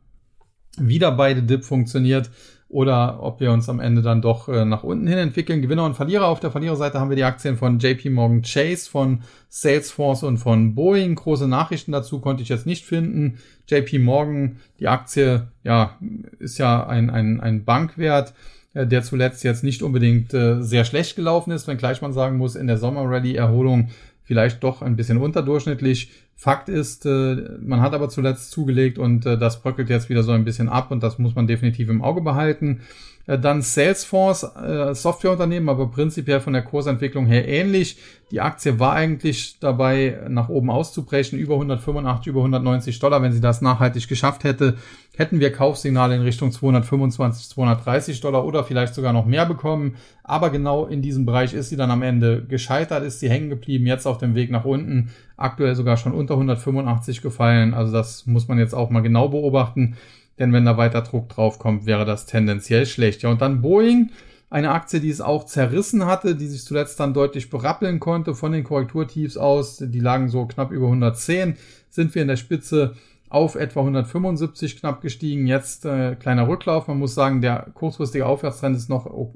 [0.77, 2.29] wieder beide Dip funktioniert
[2.69, 5.61] oder ob wir uns am Ende dann doch äh, nach unten hin entwickeln.
[5.61, 6.27] Gewinner und Verlierer.
[6.27, 10.75] Auf der Verliererseite haben wir die Aktien von JP Morgan Chase, von Salesforce und von
[10.75, 11.15] Boeing.
[11.15, 13.39] Große Nachrichten dazu konnte ich jetzt nicht finden.
[13.69, 15.97] JP Morgan, die Aktie, ja,
[16.39, 18.33] ist ja ein, ein, ein Bankwert
[18.73, 22.55] äh, der zuletzt jetzt nicht unbedingt äh, sehr schlecht gelaufen ist, wenngleich man sagen muss,
[22.55, 23.89] in der Sommer-Rally-Erholung
[24.23, 26.11] vielleicht doch ein bisschen unterdurchschnittlich.
[26.39, 30.33] Fakt ist, äh, man hat aber zuletzt zugelegt und äh, das bröckelt jetzt wieder so
[30.33, 32.81] ein bisschen ab und das muss man definitiv im Auge behalten.
[33.25, 34.45] Äh, dann Salesforce,
[34.91, 37.97] Softwareunternehmen, aber prinzipiell von der Kursentwicklung her ähnlich.
[38.29, 43.23] Die Aktie war eigentlich dabei, nach oben auszubrechen, über 185, über 190 Dollar.
[43.23, 44.77] Wenn sie das nachhaltig geschafft hätte,
[45.15, 49.95] hätten wir Kaufsignale in Richtung 225, 230 Dollar oder vielleicht sogar noch mehr bekommen.
[50.23, 53.87] Aber genau in diesem Bereich ist sie dann am Ende gescheitert, ist sie hängen geblieben,
[53.87, 57.73] jetzt auf dem Weg nach unten, aktuell sogar schon unter 185 gefallen.
[57.73, 59.95] Also das muss man jetzt auch mal genau beobachten.
[60.39, 63.23] Denn wenn da weiter Druck drauf kommt, wäre das tendenziell schlecht.
[63.23, 64.11] Ja, und dann Boeing,
[64.49, 68.51] eine Aktie, die es auch zerrissen hatte, die sich zuletzt dann deutlich berappeln konnte von
[68.51, 69.77] den Korrekturtiefs aus.
[69.77, 71.57] Die lagen so knapp über 110.
[71.89, 72.95] Sind wir in der Spitze
[73.29, 75.47] auf etwa 175 knapp gestiegen.
[75.47, 76.87] Jetzt äh, kleiner Rücklauf.
[76.87, 79.27] Man muss sagen, der kurzfristige Aufwärtstrend ist noch,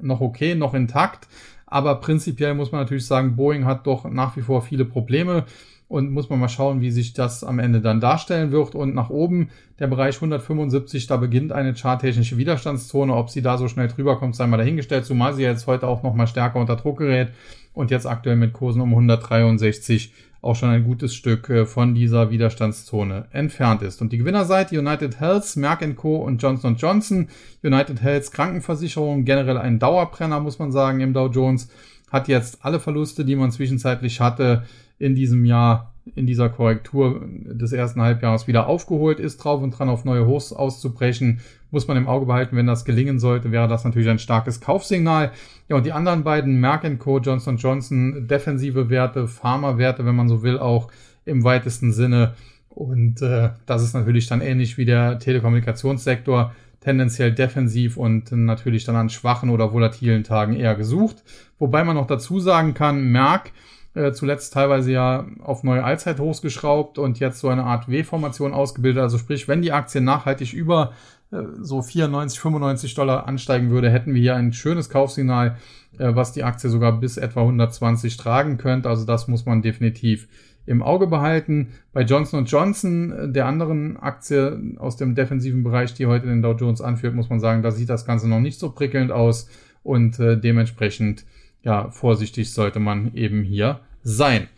[0.00, 1.26] noch okay, noch intakt.
[1.70, 5.44] Aber prinzipiell muss man natürlich sagen, Boeing hat doch nach wie vor viele Probleme
[5.90, 8.74] und muss man mal schauen, wie sich das am Ende dann darstellen wird.
[8.74, 9.48] Und nach oben
[9.78, 13.14] der Bereich 175, da beginnt eine charttechnische Widerstandszone.
[13.14, 16.02] Ob sie da so schnell drüber kommt, sei mal dahingestellt, zumal sie jetzt heute auch
[16.02, 17.30] nochmal stärker unter Druck gerät
[17.72, 20.12] und jetzt aktuell mit Kursen um 163
[20.42, 24.00] auch schon ein gutes Stück äh, von dieser Widerstandszone entfernt ist.
[24.00, 26.16] Und die Gewinnerseite United Health, Merck Co.
[26.16, 27.28] und Johnson Johnson.
[27.62, 31.68] United Health Krankenversicherung, generell ein Dauerbrenner, muss man sagen, im Dow Jones,
[32.10, 34.64] hat jetzt alle Verluste, die man zwischenzeitlich hatte,
[34.98, 39.88] in diesem Jahr, in dieser Korrektur des ersten Halbjahres wieder aufgeholt ist, drauf und dran
[39.88, 41.40] auf neue Hochs auszubrechen,
[41.70, 42.56] muss man im Auge behalten.
[42.56, 45.30] Wenn das gelingen sollte, wäre das natürlich ein starkes Kaufsignal.
[45.68, 50.42] Ja, und die anderen beiden, Merck Co., Johnson Johnson, defensive Werte, Pharma-Werte, wenn man so
[50.42, 50.90] will, auch
[51.24, 52.34] im weitesten Sinne.
[52.70, 58.96] Und äh, das ist natürlich dann ähnlich wie der Telekommunikationssektor tendenziell defensiv und natürlich dann
[58.96, 61.22] an schwachen oder volatilen Tagen eher gesucht.
[61.58, 63.52] Wobei man noch dazu sagen kann, Merck
[63.94, 69.02] äh, zuletzt teilweise ja auf neue Allzeithochs geschraubt und jetzt so eine Art W-Formation ausgebildet.
[69.02, 70.92] Also sprich, wenn die Aktie nachhaltig über
[71.32, 75.56] äh, so 94, 95 Dollar ansteigen würde, hätten wir hier ein schönes Kaufsignal,
[75.98, 78.88] äh, was die Aktie sogar bis etwa 120 tragen könnte.
[78.88, 80.28] Also das muss man definitiv
[80.66, 81.72] im Auge behalten.
[81.92, 86.80] Bei Johnson Johnson, der anderen Aktie aus dem defensiven Bereich, die heute den Dow Jones
[86.80, 89.48] anführt, muss man sagen, da sieht das Ganze noch nicht so prickelnd aus
[89.82, 91.24] und dementsprechend
[91.62, 94.48] ja vorsichtig sollte man eben hier sein.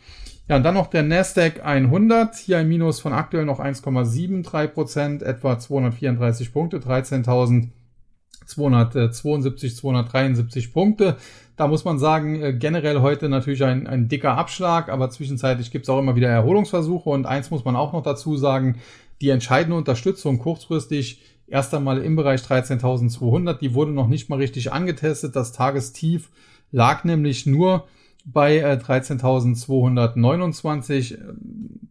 [0.49, 5.23] Ja, und dann noch der Nasdaq 100, hier ein Minus von aktuell noch 1,73 Prozent,
[5.23, 11.17] etwa 234 Punkte, 13.272, 273 Punkte.
[11.57, 15.85] Da muss man sagen, äh, generell heute natürlich ein, ein dicker Abschlag, aber zwischenzeitlich gibt
[15.85, 18.81] es auch immer wieder Erholungsversuche und eins muss man auch noch dazu sagen,
[19.21, 24.73] die entscheidende Unterstützung kurzfristig erst einmal im Bereich 13.200, die wurde noch nicht mal richtig
[24.73, 25.37] angetestet.
[25.37, 26.31] Das Tagestief
[26.73, 27.87] lag nämlich nur
[28.25, 31.19] bei äh, 13.229,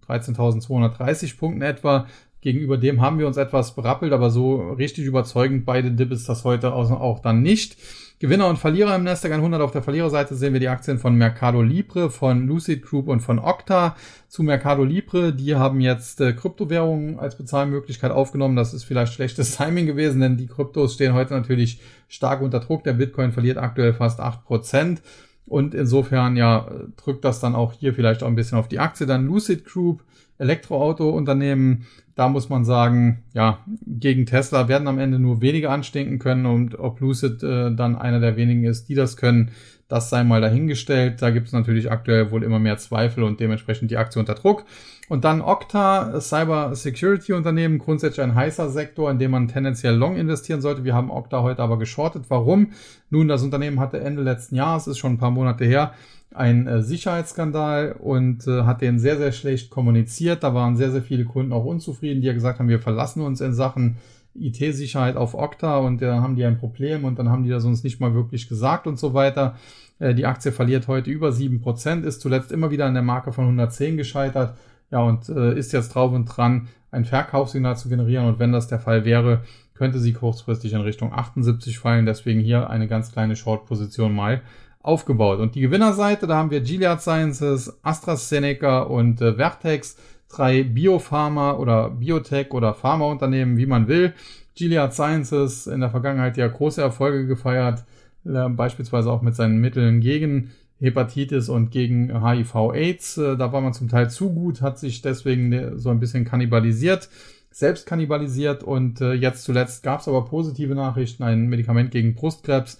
[0.07, 2.07] 13.230 äh, Punkten etwa.
[2.41, 6.73] Gegenüber dem haben wir uns etwas berappelt, aber so richtig überzeugend beide ist das heute
[6.73, 7.77] auch dann nicht.
[8.21, 9.59] Gewinner und Verlierer im Nasdaq 100.
[9.61, 13.39] Auf der Verliererseite sehen wir die Aktien von Mercado Libre, von Lucid Group und von
[13.39, 13.95] Okta.
[14.27, 18.55] Zu Mercado Libre, die haben jetzt äh, Kryptowährungen als Bezahlmöglichkeit aufgenommen.
[18.55, 22.83] Das ist vielleicht schlechtes Timing gewesen, denn die Kryptos stehen heute natürlich stark unter Druck.
[22.83, 25.01] Der Bitcoin verliert aktuell fast acht Prozent.
[25.47, 29.07] Und insofern, ja, drückt das dann auch hier vielleicht auch ein bisschen auf die Aktie.
[29.07, 30.03] Dann Lucid Group,
[30.41, 31.85] Elektroauto-Unternehmen,
[32.15, 36.77] da muss man sagen, ja, gegen Tesla werden am Ende nur wenige anstinken können und
[36.77, 39.51] ob Lucid äh, dann einer der wenigen ist, die das können,
[39.87, 41.21] das sei mal dahingestellt.
[41.21, 44.65] Da gibt es natürlich aktuell wohl immer mehr Zweifel und dementsprechend die Aktie unter Druck.
[45.09, 50.15] Und dann Okta, Cyber Security Unternehmen, grundsätzlich ein heißer Sektor, in dem man tendenziell long
[50.15, 50.85] investieren sollte.
[50.85, 52.23] Wir haben Okta heute aber geschortet.
[52.29, 52.71] Warum?
[53.09, 55.93] Nun, das Unternehmen hatte Ende letzten Jahres, ist schon ein paar Monate her,
[56.33, 60.43] ein äh, Sicherheitsskandal und äh, hat den sehr, sehr schlecht kommuniziert.
[60.43, 63.41] Da waren sehr, sehr viele Kunden auch unzufrieden, die ja gesagt haben, wir verlassen uns
[63.41, 63.97] in Sachen
[64.33, 67.83] IT-Sicherheit auf Okta und da haben die ein Problem und dann haben die das uns
[67.83, 69.55] nicht mal wirklich gesagt und so weiter.
[69.99, 73.33] Äh, die Aktie verliert heute über sieben Prozent, ist zuletzt immer wieder an der Marke
[73.33, 74.55] von 110 gescheitert.
[74.89, 78.25] Ja, und äh, ist jetzt drauf und dran, ein Verkaufssignal zu generieren.
[78.25, 82.05] Und wenn das der Fall wäre, könnte sie kurzfristig in Richtung 78 fallen.
[82.05, 84.41] Deswegen hier eine ganz kleine Short-Position mal
[84.83, 85.39] aufgebaut.
[85.39, 89.97] Und die Gewinnerseite, da haben wir Gilead Sciences, AstraZeneca und äh, Vertex,
[90.29, 94.13] drei Biopharma oder Biotech oder Pharmaunternehmen, wie man will.
[94.55, 97.83] Gilead Sciences in der Vergangenheit ja große Erfolge gefeiert,
[98.25, 103.17] äh, beispielsweise auch mit seinen Mitteln gegen Hepatitis und gegen HIV-Aids.
[103.17, 107.09] Äh, da war man zum Teil zu gut, hat sich deswegen so ein bisschen kannibalisiert,
[107.51, 112.75] selbst kannibalisiert und äh, jetzt zuletzt gab es aber positive Nachrichten, ein Medikament gegen Brustkrebs
[112.75, 112.79] äh,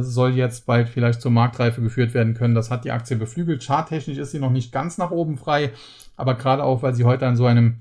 [0.00, 2.54] soll jetzt bald vielleicht zur Marktreife geführt werden können.
[2.54, 3.64] Das hat die Aktie beflügelt.
[3.64, 5.70] Charttechnisch ist sie noch nicht ganz nach oben frei,
[6.16, 7.76] aber gerade auch, weil sie heute an so einem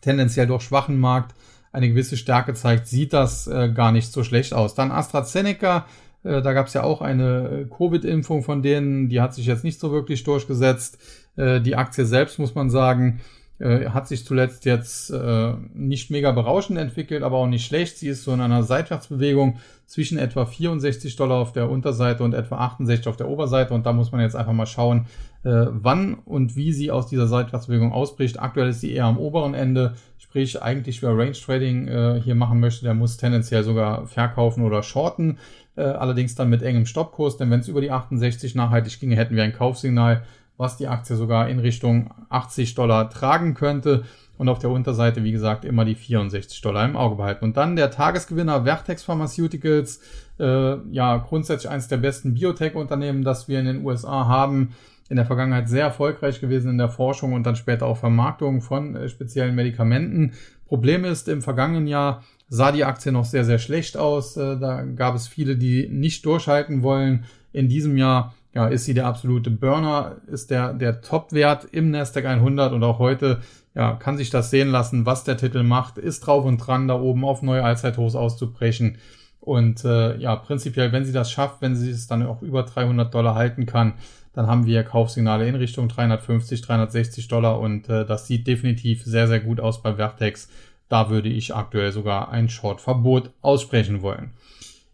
[0.00, 1.34] tendenziell doch schwachen Markt
[1.72, 4.74] eine gewisse Stärke zeigt, sieht das äh, gar nicht so schlecht aus.
[4.74, 5.86] Dann AstraZeneca,
[6.24, 9.64] äh, da gab es ja auch eine äh, Covid-Impfung von denen, die hat sich jetzt
[9.64, 10.98] nicht so wirklich durchgesetzt.
[11.36, 13.20] Äh, die Aktie selbst, muss man sagen,
[13.58, 17.98] äh, hat sich zuletzt jetzt äh, nicht mega berauschend entwickelt, aber auch nicht schlecht.
[17.98, 22.58] Sie ist so in einer Seitwärtsbewegung zwischen etwa 64 Dollar auf der Unterseite und etwa
[22.58, 23.74] 68 auf der Oberseite.
[23.74, 25.06] Und da muss man jetzt einfach mal schauen,
[25.44, 28.38] äh, wann und wie sie aus dieser Seitwärtsbewegung ausbricht.
[28.38, 32.60] Aktuell ist sie eher am oberen Ende, sprich eigentlich wer Range Trading äh, hier machen
[32.60, 35.38] möchte, der muss tendenziell sogar verkaufen oder shorten.
[35.74, 39.36] Äh, allerdings dann mit engem Stoppkurs, denn wenn es über die 68 nachhaltig ginge, hätten
[39.36, 40.22] wir ein Kaufsignal
[40.58, 44.04] was die Aktie sogar in Richtung 80 Dollar tragen könnte.
[44.36, 47.44] Und auf der Unterseite, wie gesagt, immer die 64 Dollar im Auge behalten.
[47.44, 50.00] Und dann der Tagesgewinner Vertex Pharmaceuticals,
[50.38, 54.74] äh, ja, grundsätzlich eines der besten Biotech-Unternehmen, das wir in den USA haben.
[55.08, 58.94] In der Vergangenheit sehr erfolgreich gewesen in der Forschung und dann später auch Vermarktung von
[58.94, 60.34] äh, speziellen Medikamenten.
[60.66, 64.36] Problem ist, im vergangenen Jahr sah die Aktie noch sehr, sehr schlecht aus.
[64.36, 67.24] Äh, da gab es viele, die nicht durchhalten wollen.
[67.52, 72.24] In diesem Jahr ja, ist sie der absolute Burner, ist der, der Top-Wert im Nasdaq
[72.24, 73.40] 100 und auch heute
[73.74, 76.98] ja, kann sich das sehen lassen, was der Titel macht, ist drauf und dran, da
[76.98, 78.98] oben auf neue Allzeithochs auszubrechen.
[79.40, 83.14] Und äh, ja, prinzipiell, wenn sie das schafft, wenn sie es dann auch über 300
[83.14, 83.94] Dollar halten kann,
[84.32, 89.28] dann haben wir Kaufsignale in Richtung 350, 360 Dollar und äh, das sieht definitiv sehr,
[89.28, 90.48] sehr gut aus bei Vertex.
[90.88, 94.32] Da würde ich aktuell sogar ein Short-Verbot aussprechen wollen.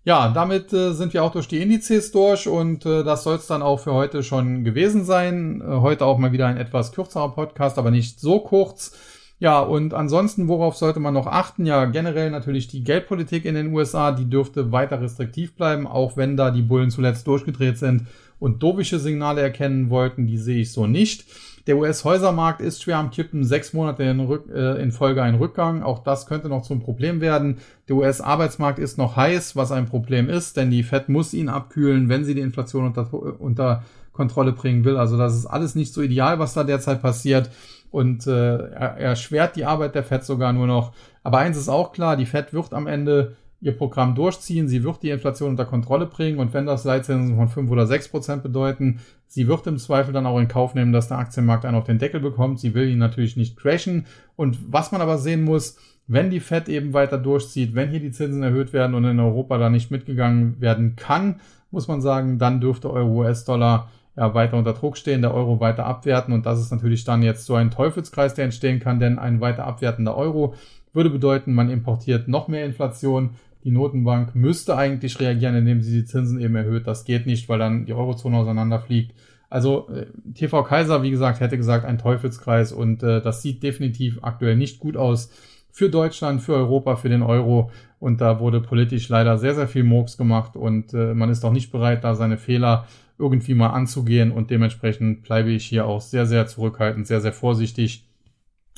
[0.06, 3.46] Ja, damit äh, sind wir auch durch die Indizes durch und äh, das soll es
[3.46, 5.62] dann auch für heute schon gewesen sein.
[5.62, 8.94] Äh, heute auch mal wieder ein etwas kürzerer Podcast, aber nicht so kurz.
[9.38, 11.64] Ja, und ansonsten, worauf sollte man noch achten?
[11.64, 16.36] Ja, generell natürlich die Geldpolitik in den USA, die dürfte weiter restriktiv bleiben, auch wenn
[16.36, 18.06] da die Bullen zuletzt durchgedreht sind
[18.38, 21.24] und dovische Signale erkennen wollten, die sehe ich so nicht.
[21.66, 25.82] Der US-Häusermarkt ist schwer am Kippen, sechs Monate in, Rück, äh, in, Folge ein Rückgang.
[25.82, 27.58] Auch das könnte noch zum Problem werden.
[27.88, 32.10] Der US-Arbeitsmarkt ist noch heiß, was ein Problem ist, denn die Fed muss ihn abkühlen,
[32.10, 33.08] wenn sie die Inflation unter,
[33.40, 34.98] unter Kontrolle bringen will.
[34.98, 37.50] Also das ist alles nicht so ideal, was da derzeit passiert.
[37.90, 40.92] Und äh, er erschwert die Arbeit der Fed sogar nur noch.
[41.22, 45.02] Aber eins ist auch klar, die Fed wird am Ende ihr Programm durchziehen, sie wird
[45.02, 49.00] die Inflation unter Kontrolle bringen und wenn das Leitzinsen von 5 oder 6 Prozent bedeuten,
[49.26, 51.98] sie wird im Zweifel dann auch in Kauf nehmen, dass der Aktienmarkt einen auf den
[51.98, 52.60] Deckel bekommt.
[52.60, 54.06] Sie will ihn natürlich nicht crashen.
[54.36, 58.10] Und was man aber sehen muss, wenn die Fed eben weiter durchzieht, wenn hier die
[58.10, 62.60] Zinsen erhöht werden und in Europa da nicht mitgegangen werden kann, muss man sagen, dann
[62.60, 67.04] dürfte Euro-US-Dollar ja, weiter unter Druck stehen, der Euro weiter abwerten und das ist natürlich
[67.04, 70.54] dann jetzt so ein Teufelskreis, der entstehen kann, denn ein weiter abwertender Euro
[70.92, 73.30] würde bedeuten, man importiert noch mehr Inflation,
[73.64, 76.86] die Notenbank müsste eigentlich reagieren, indem sie die Zinsen eben erhöht.
[76.86, 79.14] Das geht nicht, weil dann die Eurozone auseinanderfliegt.
[79.48, 84.18] Also äh, TV Kaiser, wie gesagt, hätte gesagt, ein Teufelskreis und äh, das sieht definitiv
[84.22, 85.30] aktuell nicht gut aus
[85.70, 87.70] für Deutschland, für Europa, für den Euro.
[87.98, 91.52] Und da wurde politisch leider sehr, sehr viel Murks gemacht und äh, man ist auch
[91.52, 92.86] nicht bereit, da seine Fehler
[93.18, 98.04] irgendwie mal anzugehen und dementsprechend bleibe ich hier auch sehr, sehr zurückhaltend, sehr, sehr vorsichtig.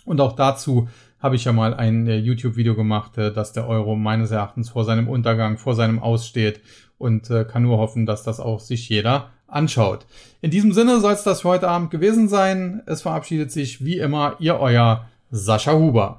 [0.05, 0.89] Und auch dazu
[1.19, 4.85] habe ich ja mal ein äh, YouTube-Video gemacht, äh, dass der Euro meines Erachtens vor
[4.85, 6.61] seinem Untergang, vor seinem Aussteht
[6.99, 10.07] und äh, kann nur hoffen, dass das auch sich jeder anschaut.
[10.41, 12.83] In diesem Sinne soll es das für heute Abend gewesen sein.
[12.87, 16.15] Es verabschiedet sich wie immer Ihr euer Sascha Huber.